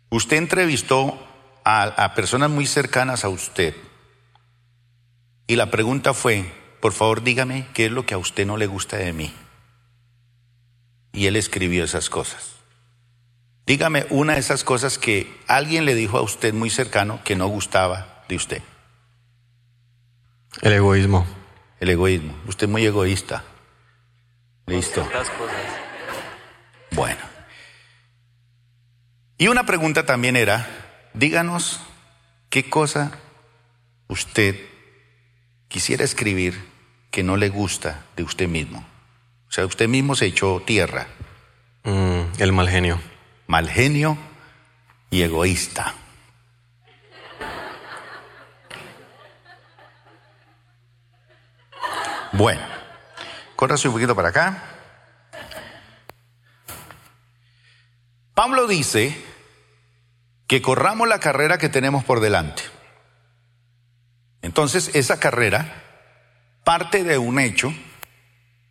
[0.10, 1.20] usted entrevistó
[1.64, 3.76] a, a personas muy cercanas a usted
[5.48, 8.68] y la pregunta fue, por favor dígame qué es lo que a usted no le
[8.68, 9.34] gusta de mí.
[11.14, 12.56] Y él escribió esas cosas.
[13.66, 17.48] Dígame una de esas cosas que alguien le dijo a usted muy cercano que no
[17.48, 18.62] gustaba de usted.
[20.62, 21.26] El egoísmo.
[21.80, 22.34] El egoísmo.
[22.48, 23.44] Usted es muy egoísta.
[24.68, 25.08] Listo.
[26.92, 27.22] Bueno.
[29.38, 30.68] Y una pregunta también era,
[31.14, 31.82] díganos
[32.50, 33.12] qué cosa
[34.08, 34.56] usted
[35.68, 36.58] quisiera escribir
[37.12, 38.86] que no le gusta de usted mismo.
[39.48, 41.08] O sea, usted mismo se echó tierra.
[41.84, 43.00] Mm, el mal genio.
[43.48, 44.18] Mal genio
[45.12, 45.94] y egoísta.
[52.34, 52.75] Bueno,
[53.56, 54.64] córrase un poquito para acá.
[58.34, 59.16] Pablo dice
[60.48, 62.64] que corramos la carrera que tenemos por delante.
[64.42, 65.84] Entonces, esa carrera
[66.64, 67.74] parte de un hecho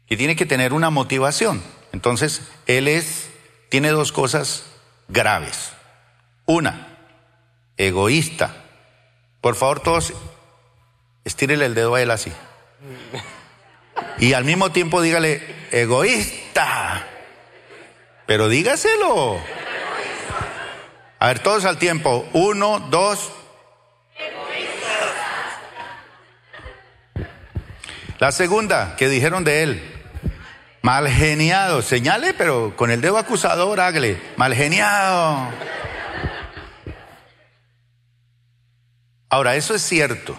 [0.06, 1.62] que tiene que tener una motivación.
[1.92, 3.30] Entonces, él es,
[3.70, 4.66] tiene dos cosas
[5.08, 5.72] graves.
[6.44, 6.98] Una,
[7.76, 8.54] egoísta.
[9.40, 10.12] Por favor, todos,
[11.24, 12.32] estírele el dedo a él así.
[14.18, 17.06] Y al mismo tiempo dígale, egoísta.
[18.26, 19.38] Pero dígaselo.
[21.18, 22.28] A ver, todos al tiempo.
[22.32, 23.32] Uno, dos.
[28.18, 29.94] La segunda que dijeron de él.
[30.82, 31.82] Mal geniado.
[31.82, 34.20] Señale, pero con el dedo acusador, hágale.
[34.36, 35.48] Mal geniado.
[39.28, 40.36] Ahora, eso es cierto.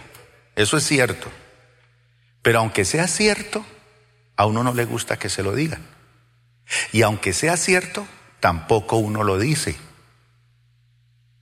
[0.56, 1.30] Eso es cierto.
[2.46, 3.66] Pero aunque sea cierto,
[4.38, 5.84] a uno no le gusta que se lo digan.
[6.92, 8.06] Y aunque sea cierto,
[8.40, 9.76] tampoco uno lo dice.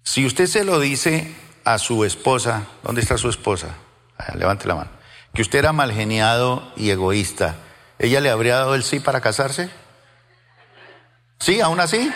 [0.04, 1.36] Si usted se lo dice
[1.66, 3.76] a su esposa, ¿dónde está su esposa?
[4.18, 4.92] Ah, levante la mano.
[5.34, 7.56] Que usted era malgeniado y egoísta,
[8.00, 9.70] ¿ella le habría dado el sí para casarse?
[11.38, 11.60] ¿Sí?
[11.60, 12.10] ¿Aún así?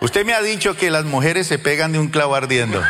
[0.00, 2.84] Usted me ha dicho que las mujeres se pegan de un clavo ardiendo.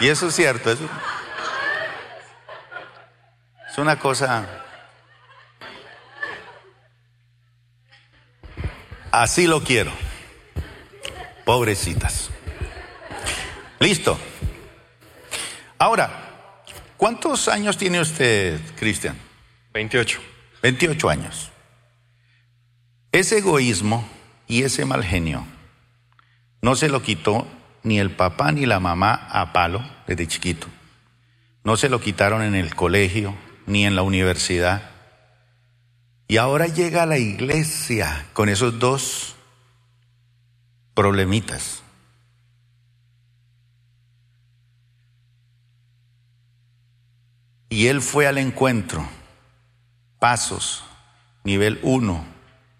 [0.00, 0.70] Y eso es cierto.
[0.70, 0.88] Eso
[3.68, 4.46] es una cosa...
[9.12, 9.92] Así lo quiero.
[11.44, 12.30] Pobrecitas.
[13.80, 14.18] Listo.
[15.78, 16.62] Ahora,
[16.96, 19.16] ¿cuántos años tiene usted, Cristian?
[19.72, 20.20] 28.
[20.62, 21.50] 28 años.
[23.12, 24.08] Ese egoísmo
[24.46, 25.44] y ese mal genio
[26.62, 27.46] no se lo quitó
[27.82, 30.66] ni el papá ni la mamá a palo desde chiquito.
[31.64, 33.34] No se lo quitaron en el colegio
[33.66, 34.90] ni en la universidad.
[36.28, 39.36] Y ahora llega a la iglesia con esos dos
[40.94, 41.82] problemitas.
[47.68, 49.08] Y él fue al encuentro.
[50.18, 50.84] Pasos,
[51.44, 52.24] nivel 1,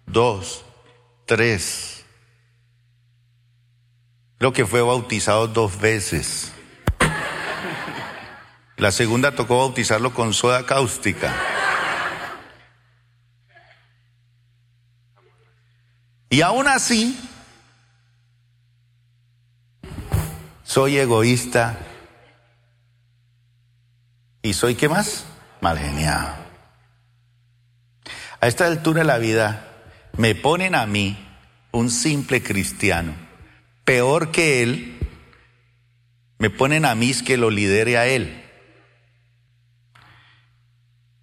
[0.05, 0.65] 2,
[1.25, 2.00] 3.
[4.41, 6.51] Creo que fue bautizado dos veces.
[8.75, 11.31] La segunda tocó bautizarlo con soda cáustica.
[16.31, 17.19] Y aún así,
[20.63, 21.77] soy egoísta
[24.41, 25.25] y soy qué más?
[25.61, 26.33] Mal geniado.
[28.39, 29.67] A esta altura de la vida
[30.17, 31.15] me ponen a mí,
[31.71, 33.13] un simple cristiano,
[33.83, 34.97] peor que él,
[36.37, 38.43] me ponen a mí que lo lidere a él.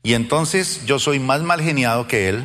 [0.02, 2.44] Y entonces yo soy más mal geniado que él,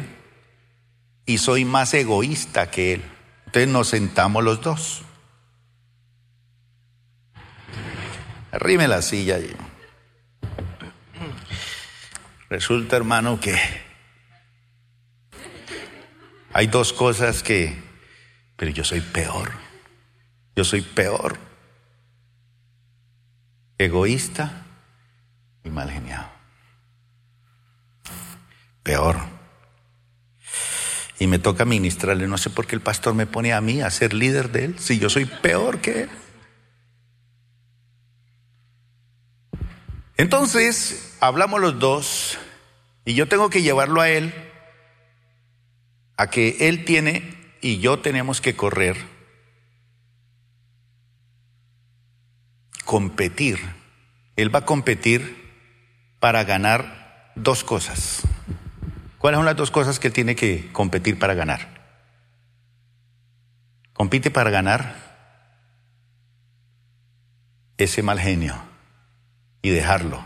[1.25, 3.03] y soy más egoísta que él.
[3.45, 5.03] Entonces nos sentamos los dos.
[8.51, 9.39] Arrime la silla.
[12.49, 13.57] Resulta, hermano, que
[16.51, 17.81] hay dos cosas que,
[18.55, 19.62] pero yo soy peor.
[20.55, 21.37] Yo soy peor.
[23.77, 24.65] Egoísta
[25.63, 26.29] y mal geniado.
[28.83, 29.33] Peor
[31.23, 32.27] y me toca ministrarle.
[32.27, 34.75] No sé por qué el pastor me pone a mí a ser líder de él,
[34.77, 36.09] si yo soy peor que él.
[40.17, 42.37] Entonces, hablamos los dos
[43.05, 44.33] y yo tengo que llevarlo a él
[46.17, 48.97] a que él tiene y yo tenemos que correr,
[52.85, 53.59] competir.
[54.35, 55.43] Él va a competir
[56.19, 58.23] para ganar dos cosas.
[59.17, 61.81] ¿Cuáles son las dos cosas que tiene que competir para ganar?
[63.93, 64.95] Compite para ganar
[67.77, 68.55] ese mal genio
[69.61, 70.23] y dejarlo.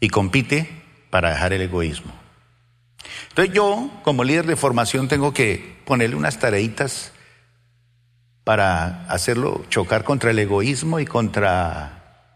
[0.00, 0.68] Y compite
[1.10, 2.12] para dejar el egoísmo.
[3.30, 7.12] Entonces yo, como líder de formación, tengo que ponerle unas tareitas
[8.44, 12.28] para hacerlo chocar contra el egoísmo y contra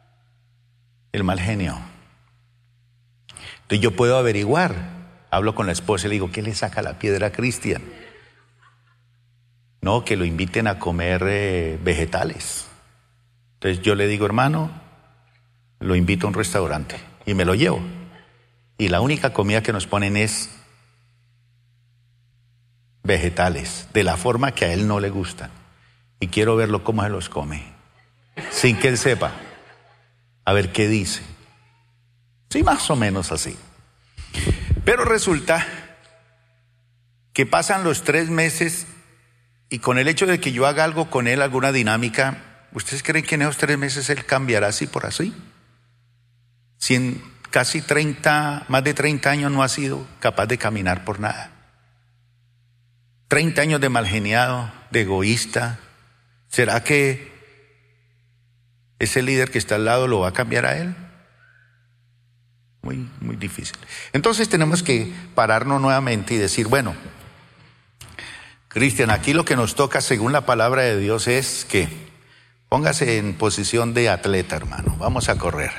[1.13, 1.79] el mal genio.
[3.63, 4.97] Entonces yo puedo averiguar
[5.31, 7.83] Hablo con la esposa y le digo, ¿qué le saca la piedra a Cristian?
[9.83, 12.67] No, que lo inviten a comer eh, vegetales.
[13.55, 14.71] Entonces yo le digo, hermano,
[15.81, 17.81] lo invito a un restaurante y me lo llevo.
[18.79, 20.51] Y la única comida que nos ponen es
[23.03, 25.51] vegetales, de la forma que a él no le gusta.
[26.21, 27.65] Y quiero verlo cómo se los come,
[28.51, 29.33] sin que él sepa.
[30.45, 31.23] A ver qué dice.
[32.51, 33.57] Sí, más o menos así.
[34.85, 35.67] Pero resulta
[37.33, 38.87] que pasan los tres meses
[39.69, 43.25] y con el hecho de que yo haga algo con él, alguna dinámica, ¿ustedes creen
[43.25, 45.35] que en esos tres meses él cambiará así por así?
[46.79, 51.21] Si en casi 30, más de 30 años no ha sido capaz de caminar por
[51.21, 51.51] nada.
[53.29, 55.81] 30 años de malgeniado, de egoísta.
[56.49, 57.33] ¿Será que
[58.99, 60.95] ese líder que está al lado lo va a cambiar a él?
[62.83, 63.77] Muy, muy difícil.
[64.13, 66.95] Entonces tenemos que pararnos nuevamente y decir, bueno,
[68.69, 71.89] Cristian, aquí lo que nos toca según la palabra de Dios es que
[72.69, 74.97] póngase en posición de atleta, hermano.
[74.99, 75.73] Vamos a correr.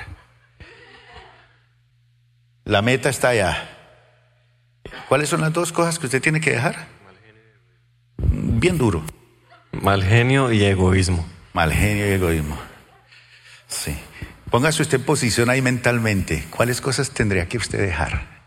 [2.65, 3.69] La meta está allá.
[5.07, 6.87] ¿Cuáles son las dos cosas que usted tiene que dejar?
[8.17, 9.03] Bien duro.
[9.81, 11.25] Mal genio y egoísmo.
[11.53, 12.57] Mal genio y egoísmo.
[13.67, 13.97] Sí.
[14.49, 16.45] Póngase usted en posición ahí mentalmente.
[16.49, 18.37] ¿Cuáles cosas tendría que usted dejar?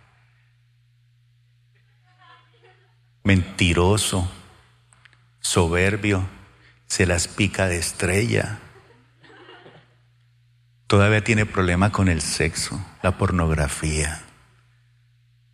[3.22, 4.30] mentiroso,
[5.40, 6.28] soberbio,
[6.86, 8.58] se las pica de estrella.
[10.86, 14.22] Todavía tiene problema con el sexo, la pornografía.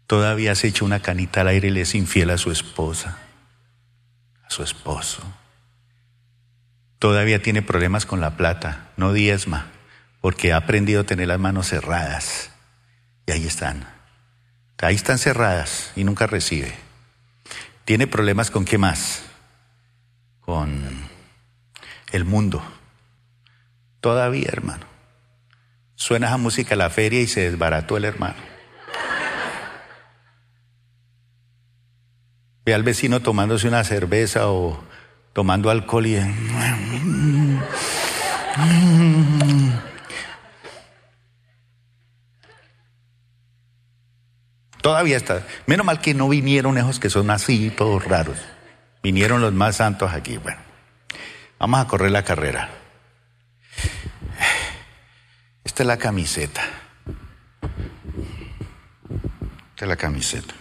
[0.07, 3.19] Todavía se echa una canita al aire y le es infiel a su esposa,
[4.45, 5.23] a su esposo.
[6.99, 9.67] Todavía tiene problemas con la plata, no diezma,
[10.21, 12.51] porque ha aprendido a tener las manos cerradas.
[13.27, 13.87] Y ahí están.
[14.79, 16.75] Ahí están cerradas y nunca recibe.
[17.85, 19.23] Tiene problemas con qué más?
[20.41, 21.09] Con
[22.13, 22.63] el mundo.
[24.01, 24.87] Todavía, hermano.
[25.95, 28.37] Suena esa música a la feria y se desbarató el hermano.
[32.65, 34.83] Ve al vecino tomándose una cerveza o
[35.37, 36.17] tomando alcohol y...
[44.81, 45.47] Todavía está.
[45.67, 48.39] Menos mal que no vinieron esos que son así, todos raros.
[49.03, 50.39] Vinieron los más santos aquí.
[50.39, 50.59] Bueno,
[51.59, 52.71] vamos a correr la carrera.
[55.65, 56.63] Esta es la camiseta.
[59.75, 60.55] Esta es la camiseta.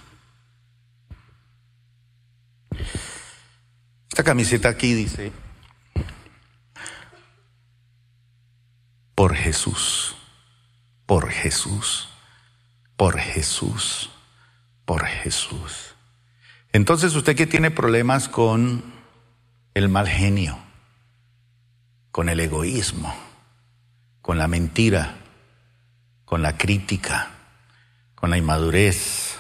[4.16, 5.34] Esta camiseta aquí dice,
[9.14, 10.16] por Jesús,
[11.06, 12.08] por Jesús,
[12.96, 14.10] por Jesús
[14.86, 15.96] por Jesús.
[16.72, 18.84] Entonces usted que tiene problemas con
[19.74, 20.58] el mal genio,
[22.12, 23.14] con el egoísmo,
[24.22, 25.18] con la mentira,
[26.24, 27.32] con la crítica,
[28.16, 29.36] con la inmadurez,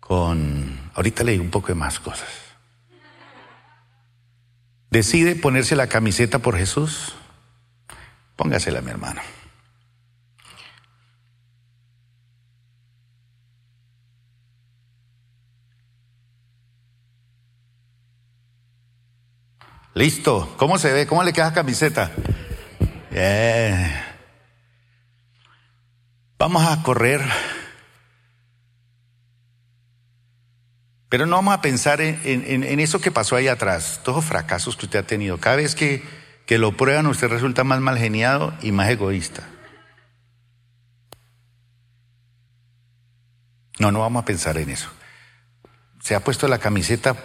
[0.00, 0.90] con...
[0.94, 2.47] Ahorita leí un poco de más cosas.
[4.90, 7.14] ¿Decide ponerse la camiseta por Jesús?
[8.36, 9.20] Póngasela, mi hermano.
[19.94, 20.54] Listo.
[20.56, 21.06] ¿Cómo se ve?
[21.08, 22.12] ¿Cómo le queda camiseta?
[26.38, 27.20] Vamos a correr.
[31.08, 34.86] Pero no vamos a pensar en, eso que pasó ahí atrás, todos los fracasos que
[34.86, 35.38] usted ha tenido.
[35.38, 36.02] Cada vez que,
[36.46, 39.42] que lo prueban, usted resulta más mal geniado y más egoísta.
[43.78, 44.90] No, no vamos a pensar en eso.
[46.00, 47.16] Se ha puesto la camiseta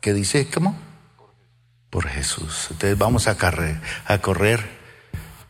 [0.00, 0.78] que dice, ¿cómo?
[1.96, 2.68] por Jesús.
[2.72, 3.36] Entonces vamos a,
[4.06, 4.68] a correr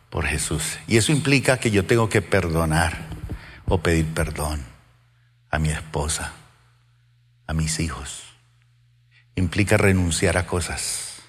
[0.09, 0.79] por Jesús.
[0.87, 3.07] Y eso implica que yo tengo que perdonar
[3.65, 4.63] o pedir perdón
[5.49, 6.31] a mi esposa,
[7.47, 8.23] a mis hijos.
[9.35, 11.23] Implica renunciar a cosas,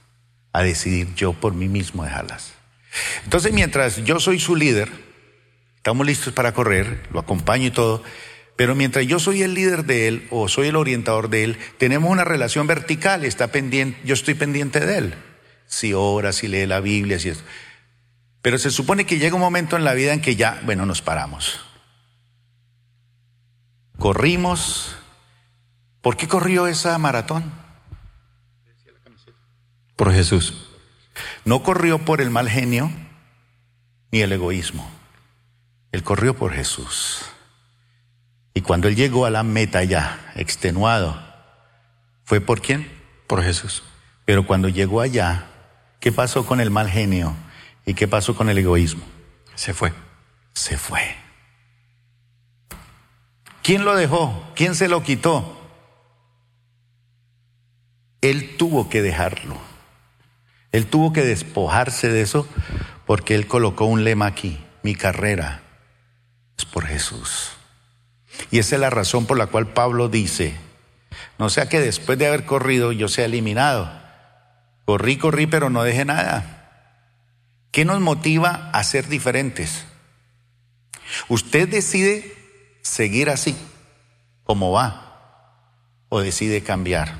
[0.52, 2.52] a decidir yo por mí mismo dejarlas.
[3.24, 4.90] Entonces mientras yo soy su líder,
[5.76, 8.02] estamos listos para correr, lo acompaño y todo,
[8.56, 12.10] pero mientras yo soy el líder de él o soy el orientador de él, tenemos
[12.10, 15.14] una relación vertical, está pendiente, yo estoy pendiente de él.
[15.66, 17.44] Si ora, si lee la Biblia, si es.
[18.42, 21.02] Pero se supone que llega un momento en la vida en que ya, bueno, nos
[21.02, 21.60] paramos.
[23.98, 24.97] Corrimos.
[26.00, 27.52] ¿Por qué corrió esa maratón?
[29.96, 30.68] Por Jesús.
[31.44, 32.90] No corrió por el mal genio
[34.12, 34.88] ni el egoísmo.
[35.92, 37.24] Él corrió por Jesús.
[38.54, 41.20] Y cuando él llegó a la meta ya, extenuado,
[42.24, 42.90] ¿fue por quién?
[43.26, 43.82] Por Jesús.
[44.24, 45.46] Pero cuando llegó allá,
[46.00, 47.34] ¿qué pasó con el mal genio?
[47.86, 49.02] ¿Y qué pasó con el egoísmo?
[49.54, 49.92] Se fue.
[50.52, 51.16] Se fue.
[53.62, 54.52] ¿Quién lo dejó?
[54.54, 55.57] ¿Quién se lo quitó?
[58.20, 59.56] Él tuvo que dejarlo.
[60.72, 62.46] Él tuvo que despojarse de eso
[63.06, 64.62] porque él colocó un lema aquí.
[64.82, 65.62] Mi carrera
[66.56, 67.50] es por Jesús.
[68.50, 70.54] Y esa es la razón por la cual Pablo dice,
[71.38, 73.90] no sea que después de haber corrido yo sea eliminado.
[74.84, 76.54] Corrí, corrí, pero no dejé nada.
[77.70, 79.84] ¿Qué nos motiva a ser diferentes?
[81.28, 82.34] Usted decide
[82.82, 83.56] seguir así,
[84.44, 87.16] como va, o decide cambiar.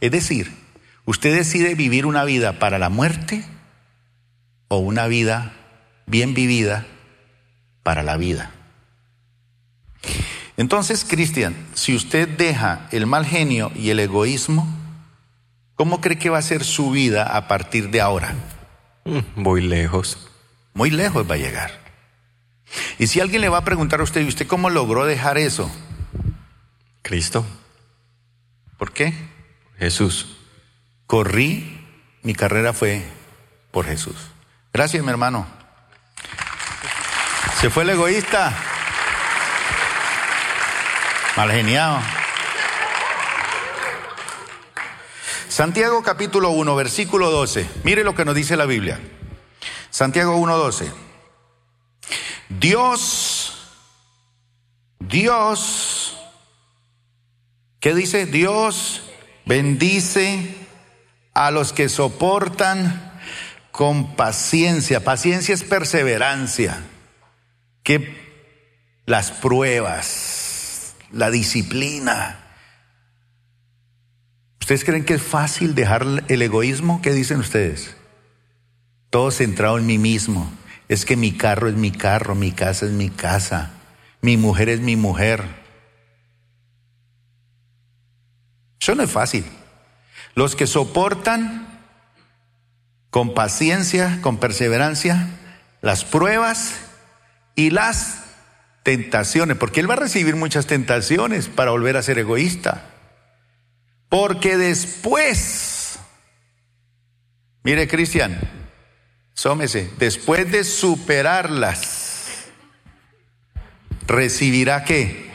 [0.00, 0.52] Es decir,
[1.04, 3.44] usted decide vivir una vida para la muerte
[4.68, 5.52] o una vida
[6.06, 6.86] bien vivida
[7.82, 8.50] para la vida.
[10.56, 14.68] Entonces, Cristian, si usted deja el mal genio y el egoísmo,
[15.74, 18.34] ¿cómo cree que va a ser su vida a partir de ahora?
[19.04, 20.28] Mm, voy lejos.
[20.74, 21.80] Muy lejos va a llegar.
[22.98, 25.70] Y si alguien le va a preguntar a usted, ¿y usted cómo logró dejar eso?
[27.02, 27.44] Cristo.
[28.76, 29.14] ¿Por qué?
[29.80, 30.36] Jesús.
[31.06, 31.84] Corrí,
[32.22, 33.02] mi carrera fue
[33.72, 34.14] por Jesús.
[34.72, 35.46] Gracias, mi hermano.
[37.60, 38.54] Se fue el egoísta.
[41.36, 41.98] Mal geniado.
[45.48, 47.68] Santiago capítulo 1, versículo 12.
[47.82, 49.00] Mire lo que nos dice la Biblia.
[49.88, 50.92] Santiago 1, 12.
[52.50, 53.72] Dios,
[54.98, 56.18] Dios,
[57.80, 58.26] ¿qué dice?
[58.26, 59.09] Dios
[59.46, 60.54] bendice
[61.34, 63.10] a los que soportan
[63.70, 65.04] con paciencia.
[65.04, 66.82] Paciencia es perseverancia.
[67.82, 68.30] Que
[69.06, 72.38] las pruebas, la disciplina.
[74.60, 77.02] ¿Ustedes creen que es fácil dejar el egoísmo?
[77.02, 77.96] ¿Qué dicen ustedes?
[79.10, 80.52] Todo centrado en mí mismo.
[80.88, 83.72] Es que mi carro es mi carro, mi casa es mi casa,
[84.20, 85.59] mi mujer es mi mujer.
[88.80, 89.44] Eso no es fácil.
[90.34, 91.68] Los que soportan
[93.10, 95.28] con paciencia, con perseverancia,
[95.82, 96.76] las pruebas
[97.54, 98.24] y las
[98.82, 102.86] tentaciones, porque él va a recibir muchas tentaciones para volver a ser egoísta.
[104.08, 105.98] Porque después,
[107.62, 108.40] mire Cristian,
[109.34, 112.46] sómese, después de superarlas,
[114.06, 115.29] recibirá qué?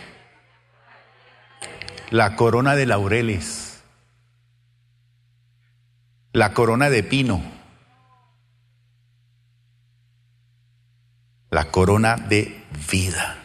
[2.11, 3.81] La corona de laureles,
[6.33, 7.41] la corona de pino,
[11.49, 13.41] la corona de vida.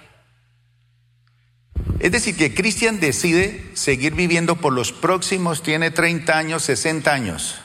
[2.01, 7.61] Es decir, que Cristian decide seguir viviendo por los próximos, tiene 30 años, 60 años,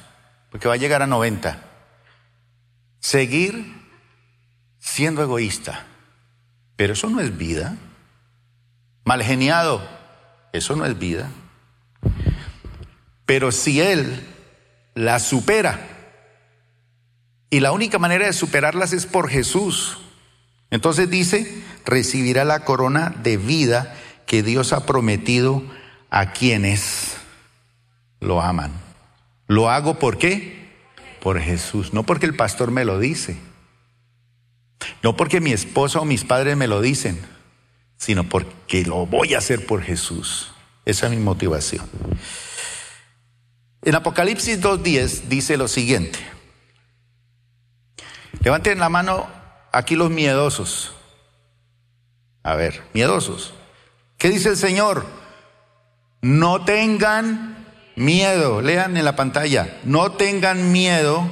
[0.52, 1.62] porque va a llegar a 90.
[3.00, 3.76] Seguir
[4.78, 5.86] siendo egoísta.
[6.76, 7.78] Pero eso no es vida.
[9.06, 9.82] Mal geniado,
[10.58, 11.30] eso no es vida.
[13.26, 14.24] Pero si él
[14.93, 15.80] la supera,
[17.49, 19.97] y la única manera de superarlas es por Jesús,
[20.72, 23.95] entonces dice, recibirá la corona de vida
[24.26, 25.64] que Dios ha prometido
[26.10, 27.16] a quienes
[28.20, 28.72] lo aman.
[29.47, 30.66] Lo hago por qué?
[31.22, 33.38] Por Jesús, no porque el pastor me lo dice,
[35.01, 37.20] no porque mi esposa o mis padres me lo dicen,
[38.06, 40.51] sino porque lo voy a hacer por Jesús.
[40.86, 41.89] Esa es mi motivación.
[43.82, 46.20] En Apocalipsis 2.10 dice lo siguiente.
[48.41, 49.28] Levanten la mano
[49.72, 50.93] aquí los miedosos.
[52.43, 53.56] A ver, miedosos.
[54.20, 55.08] ¿Qué dice el Señor?
[56.22, 61.28] No tengan miedo, lean en la pantalla, no tengan miedo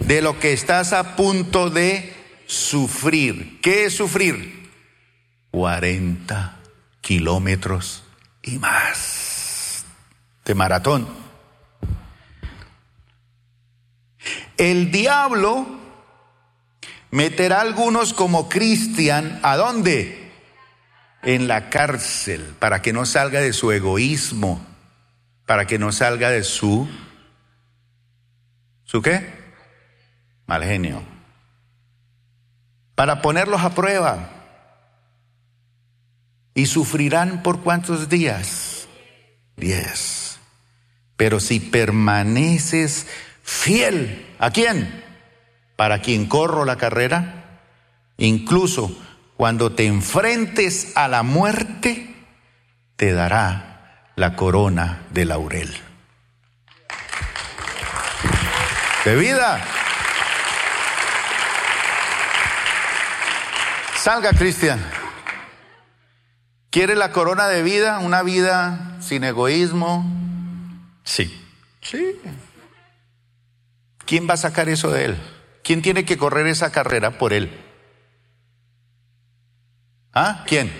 [0.00, 2.14] de lo que estás a punto de
[2.46, 3.60] sufrir.
[3.60, 4.55] ¿Qué es sufrir?
[5.56, 6.54] 40
[7.00, 8.04] kilómetros
[8.42, 9.86] y más
[10.44, 11.08] de maratón.
[14.58, 15.66] El diablo
[17.10, 20.30] meterá a algunos como Cristian, ¿a dónde?
[21.22, 24.60] en la cárcel para que no salga de su egoísmo,
[25.46, 26.86] para que no salga de su...
[28.84, 29.32] ¿Su qué?
[30.46, 31.02] Mal genio.
[32.94, 34.35] Para ponerlos a prueba.
[36.56, 38.88] ¿Y sufrirán por cuántos días?
[39.56, 40.38] Diez.
[41.18, 43.06] Pero si permaneces
[43.42, 45.04] fiel, ¿a quién?
[45.76, 47.60] Para quien corro la carrera,
[48.16, 48.90] incluso
[49.36, 52.16] cuando te enfrentes a la muerte,
[52.96, 55.76] te dará la corona de laurel.
[59.04, 59.62] De vida.
[63.98, 65.05] Salga, Cristian.
[66.76, 68.00] ¿Quiere la corona de vida?
[68.00, 70.04] ¿Una vida sin egoísmo?
[71.04, 71.34] Sí.
[71.80, 72.20] Sí.
[74.04, 75.16] ¿Quién va a sacar eso de él?
[75.64, 77.50] ¿Quién tiene que correr esa carrera por él?
[80.12, 80.44] ¿Ah?
[80.46, 80.70] ¿Quién?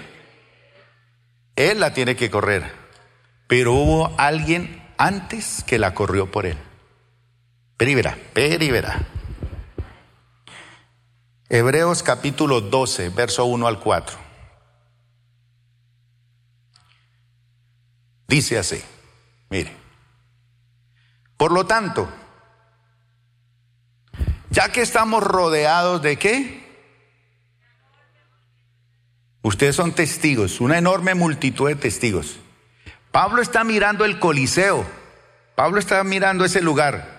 [1.57, 2.71] Él la tiene que correr,
[3.47, 6.59] pero hubo alguien antes que la corrió por él.
[7.79, 8.99] Peribera, peribera.
[11.49, 14.26] Hebreos capítulo 12, verso 1 al 4.
[18.29, 18.83] Dice así,
[19.51, 19.73] mire,
[21.37, 22.09] por lo tanto,
[24.51, 26.67] ya que estamos rodeados de qué?
[29.43, 32.39] Ustedes son testigos, una enorme multitud de testigos.
[33.13, 34.85] Pablo está mirando el Coliseo,
[35.55, 37.17] Pablo está mirando ese lugar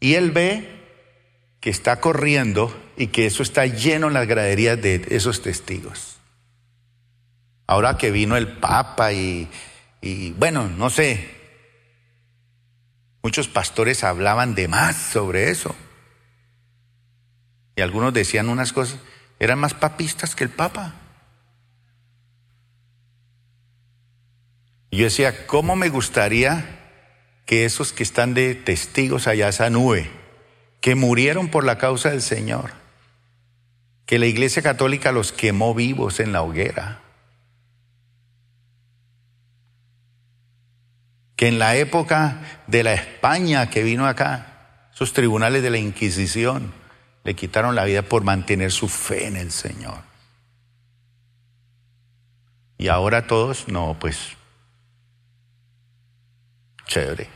[0.00, 0.78] y él ve
[1.60, 6.18] que está corriendo y que eso está lleno en las graderías de esos testigos.
[7.66, 9.48] Ahora que vino el Papa y,
[10.00, 11.30] y bueno, no sé,
[13.22, 15.74] muchos pastores hablaban de más sobre eso.
[17.76, 18.98] Y algunos decían unas cosas,
[19.38, 20.94] eran más papistas que el Papa.
[24.90, 26.78] Y yo decía, ¿cómo me gustaría
[27.46, 29.70] que esos que están de testigos allá, esa
[30.80, 32.72] que murieron por la causa del Señor,
[34.06, 37.02] que la Iglesia Católica los quemó vivos en la hoguera,
[41.38, 46.72] que en la época de la España que vino acá, esos tribunales de la Inquisición
[47.22, 49.98] le quitaron la vida por mantener su fe en el Señor.
[52.76, 54.30] Y ahora todos, no, pues,
[56.88, 57.28] chévere.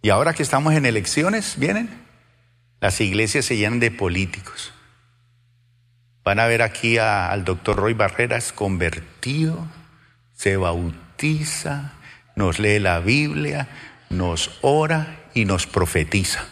[0.00, 1.90] Y ahora que estamos en elecciones, vienen,
[2.80, 4.72] las iglesias se llenan de políticos.
[6.24, 9.68] Van a ver aquí al doctor Roy Barreras convertido,
[10.34, 11.92] se bautiza,
[12.36, 13.68] nos lee la Biblia,
[14.10, 16.44] nos ora y nos profetiza.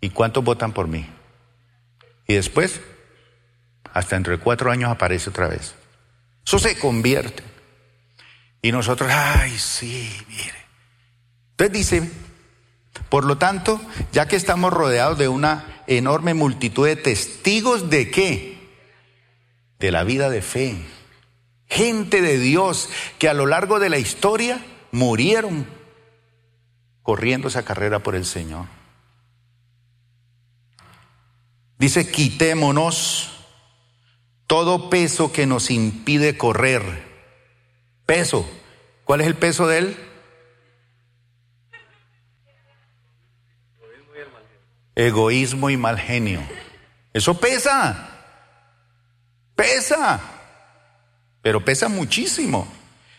[0.00, 1.06] ¿Y cuántos votan por mí?
[2.26, 2.80] Y después,
[3.92, 5.74] hasta entre cuatro años aparece otra vez.
[6.44, 7.42] Eso se convierte.
[8.62, 10.66] Y nosotros, ay, sí, mire.
[11.52, 12.10] Entonces dice,
[13.08, 13.80] por lo tanto,
[14.12, 18.61] ya que estamos rodeados de una enorme multitud de testigos de qué?
[19.82, 20.76] De la vida de fe.
[21.66, 25.66] Gente de Dios que a lo largo de la historia murieron
[27.02, 28.66] corriendo esa carrera por el Señor.
[31.78, 33.32] Dice, quitémonos
[34.46, 37.10] todo peso que nos impide correr
[38.06, 38.48] Peso.
[39.04, 39.96] ¿Cuál es el peso de él?
[44.94, 46.40] Egoísmo y mal genio.
[47.12, 48.11] Eso pesa.
[49.62, 50.20] Pesa.
[51.40, 52.66] Pero pesa muchísimo.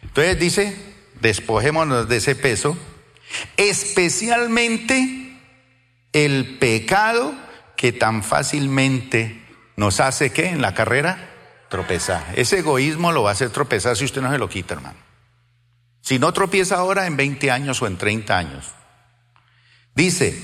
[0.01, 0.77] Entonces dice,
[1.21, 2.77] despojémonos de ese peso,
[3.55, 5.39] especialmente
[6.11, 7.33] el pecado
[7.77, 9.41] que tan fácilmente
[9.77, 11.29] nos hace que en la carrera
[11.69, 12.25] tropezar.
[12.35, 14.99] Ese egoísmo lo va a hacer tropezar si usted no se lo quita, hermano.
[16.01, 18.65] Si no tropieza ahora, en 20 años o en 30 años.
[19.95, 20.43] Dice,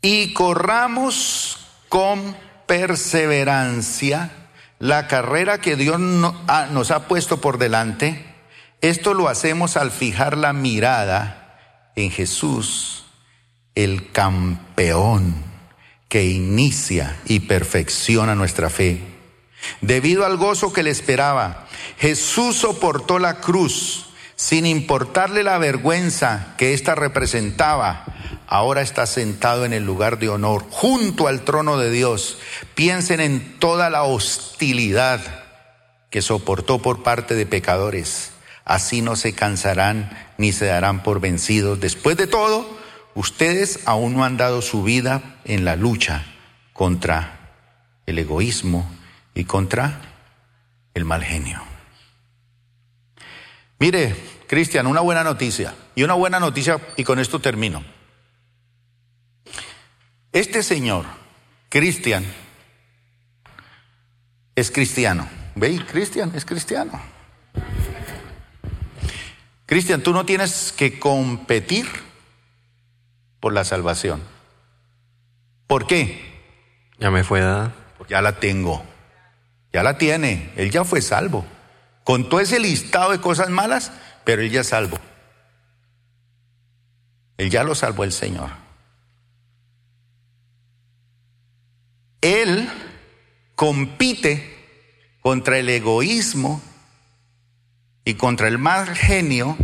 [0.00, 1.58] y corramos
[1.90, 4.30] con perseverancia
[4.78, 8.24] la carrera que Dios nos ha puesto por delante.
[8.80, 13.06] Esto lo hacemos al fijar la mirada en Jesús,
[13.74, 15.34] el campeón
[16.08, 19.00] que inicia y perfecciona nuestra fe.
[19.80, 21.66] Debido al gozo que le esperaba,
[21.98, 24.06] Jesús soportó la cruz
[24.36, 28.04] sin importarle la vergüenza que ésta representaba.
[28.48, 32.38] Ahora está sentado en el lugar de honor, junto al trono de Dios.
[32.74, 35.20] Piensen en toda la hostilidad
[36.10, 38.32] que soportó por parte de pecadores.
[38.64, 41.78] Así no se cansarán ni se darán por vencidos.
[41.78, 42.78] Después de todo,
[43.18, 46.24] Ustedes aún no han dado su vida en la lucha
[46.72, 47.50] contra
[48.06, 48.88] el egoísmo
[49.34, 50.00] y contra
[50.94, 51.60] el mal genio.
[53.80, 54.14] Mire,
[54.46, 55.74] Cristian, una buena noticia.
[55.96, 57.82] Y una buena noticia, y con esto termino.
[60.32, 61.06] Este señor,
[61.68, 62.24] Cristian,
[64.54, 65.28] es cristiano.
[65.54, 65.82] ¿Veis?
[65.84, 67.00] Cristian es cristiano.
[69.66, 71.86] Cristian, tú no tienes que competir
[73.40, 74.22] por la salvación.
[75.66, 76.24] ¿Por qué?
[76.98, 77.74] Ya me fue dada.
[78.08, 78.82] Ya la tengo.
[79.72, 80.52] Ya la tiene.
[80.56, 81.44] Él ya fue salvo.
[82.04, 83.92] Con todo ese listado de cosas malas,
[84.24, 84.98] pero él ya es salvo.
[87.36, 88.50] Él ya lo salvó el Señor.
[92.20, 92.68] Él
[93.54, 94.56] compite
[95.20, 96.62] contra el egoísmo
[98.04, 99.56] y contra el mal genio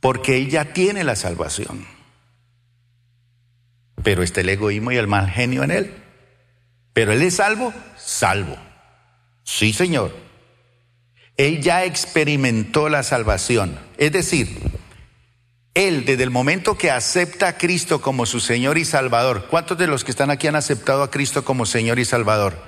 [0.00, 1.86] porque Él ya tiene la salvación.
[4.02, 5.94] Pero está el egoísmo y el mal genio en Él.
[6.92, 8.56] Pero Él es salvo, salvo.
[9.44, 10.14] Sí, Señor.
[11.36, 13.78] Él ya experimentó la salvación.
[13.96, 14.60] Es decir,
[15.74, 19.86] Él desde el momento que acepta a Cristo como su Señor y Salvador, ¿cuántos de
[19.86, 22.58] los que están aquí han aceptado a Cristo como Señor y Salvador?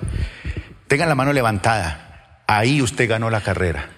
[0.87, 2.43] Tengan la mano levantada.
[2.47, 3.91] Ahí usted ganó la carrera.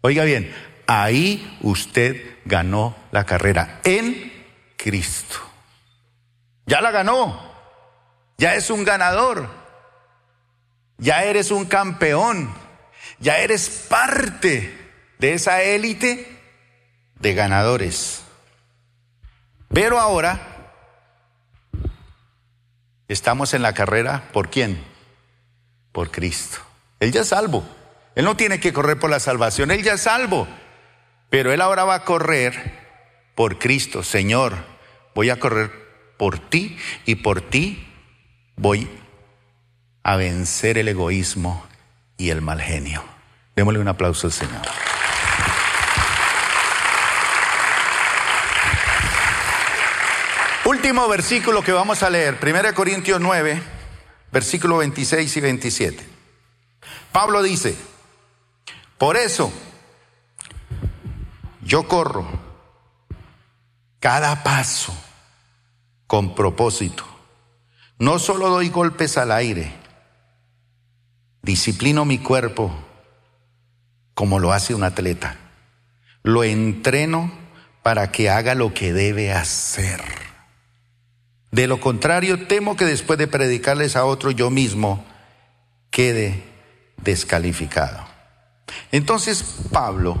[0.00, 0.54] Oiga bien,
[0.86, 4.32] ahí usted ganó la carrera en
[4.76, 5.36] Cristo.
[6.66, 7.52] Ya la ganó.
[8.38, 9.48] Ya es un ganador.
[10.98, 12.54] Ya eres un campeón.
[13.18, 14.76] Ya eres parte
[15.18, 16.33] de esa élite
[17.24, 18.22] de ganadores.
[19.72, 20.38] Pero ahora
[23.08, 24.84] estamos en la carrera por quién?
[25.90, 26.58] Por Cristo.
[27.00, 27.64] Él ya es salvo.
[28.14, 29.70] Él no tiene que correr por la salvación.
[29.70, 30.46] Él ya es salvo.
[31.30, 32.78] Pero él ahora va a correr
[33.34, 34.02] por Cristo.
[34.02, 34.52] Señor,
[35.14, 35.72] voy a correr
[36.18, 37.90] por ti y por ti
[38.54, 38.86] voy
[40.02, 41.66] a vencer el egoísmo
[42.18, 43.02] y el mal genio.
[43.56, 44.60] Démosle un aplauso al Señor.
[50.74, 53.62] Último versículo que vamos a leer, 1 Corintios 9,
[54.32, 56.08] versículo 26 y 27.
[57.12, 57.76] Pablo dice,
[58.98, 59.52] por eso
[61.62, 62.26] yo corro
[64.00, 64.92] cada paso
[66.08, 67.04] con propósito.
[68.00, 69.72] No solo doy golpes al aire,
[71.42, 72.74] disciplino mi cuerpo
[74.12, 75.36] como lo hace un atleta.
[76.24, 77.32] Lo entreno
[77.84, 80.23] para que haga lo que debe hacer.
[81.54, 85.04] De lo contrario, temo que después de predicarles a otro yo mismo
[85.88, 86.42] quede
[86.96, 88.04] descalificado.
[88.90, 90.18] Entonces Pablo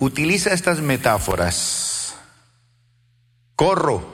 [0.00, 2.14] utiliza estas metáforas.
[3.56, 4.04] Corro,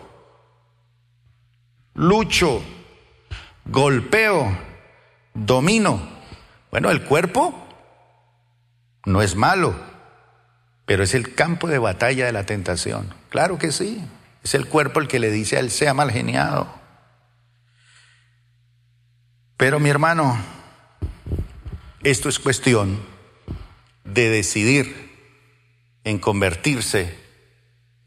[1.95, 2.63] lucho,
[3.65, 4.57] golpeo,
[5.35, 6.01] domino.
[6.71, 7.67] Bueno, el cuerpo
[9.05, 9.75] no es malo,
[10.85, 13.13] pero es el campo de batalla de la tentación.
[13.31, 14.01] Claro que sí.
[14.47, 16.73] Es el cuerpo el que le dice a él, sea mal geniado.
[19.57, 20.39] Pero mi hermano,
[22.05, 23.05] esto es cuestión
[24.05, 25.11] de decidir
[26.05, 27.13] en convertirse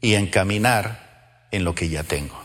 [0.00, 2.40] y en caminar en lo que ya tengo.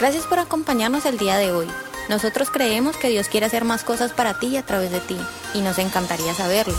[0.00, 1.68] Gracias por acompañarnos el día de hoy.
[2.08, 5.18] Nosotros creemos que Dios quiere hacer más cosas para ti y a través de ti,
[5.52, 6.78] y nos encantaría saberlo.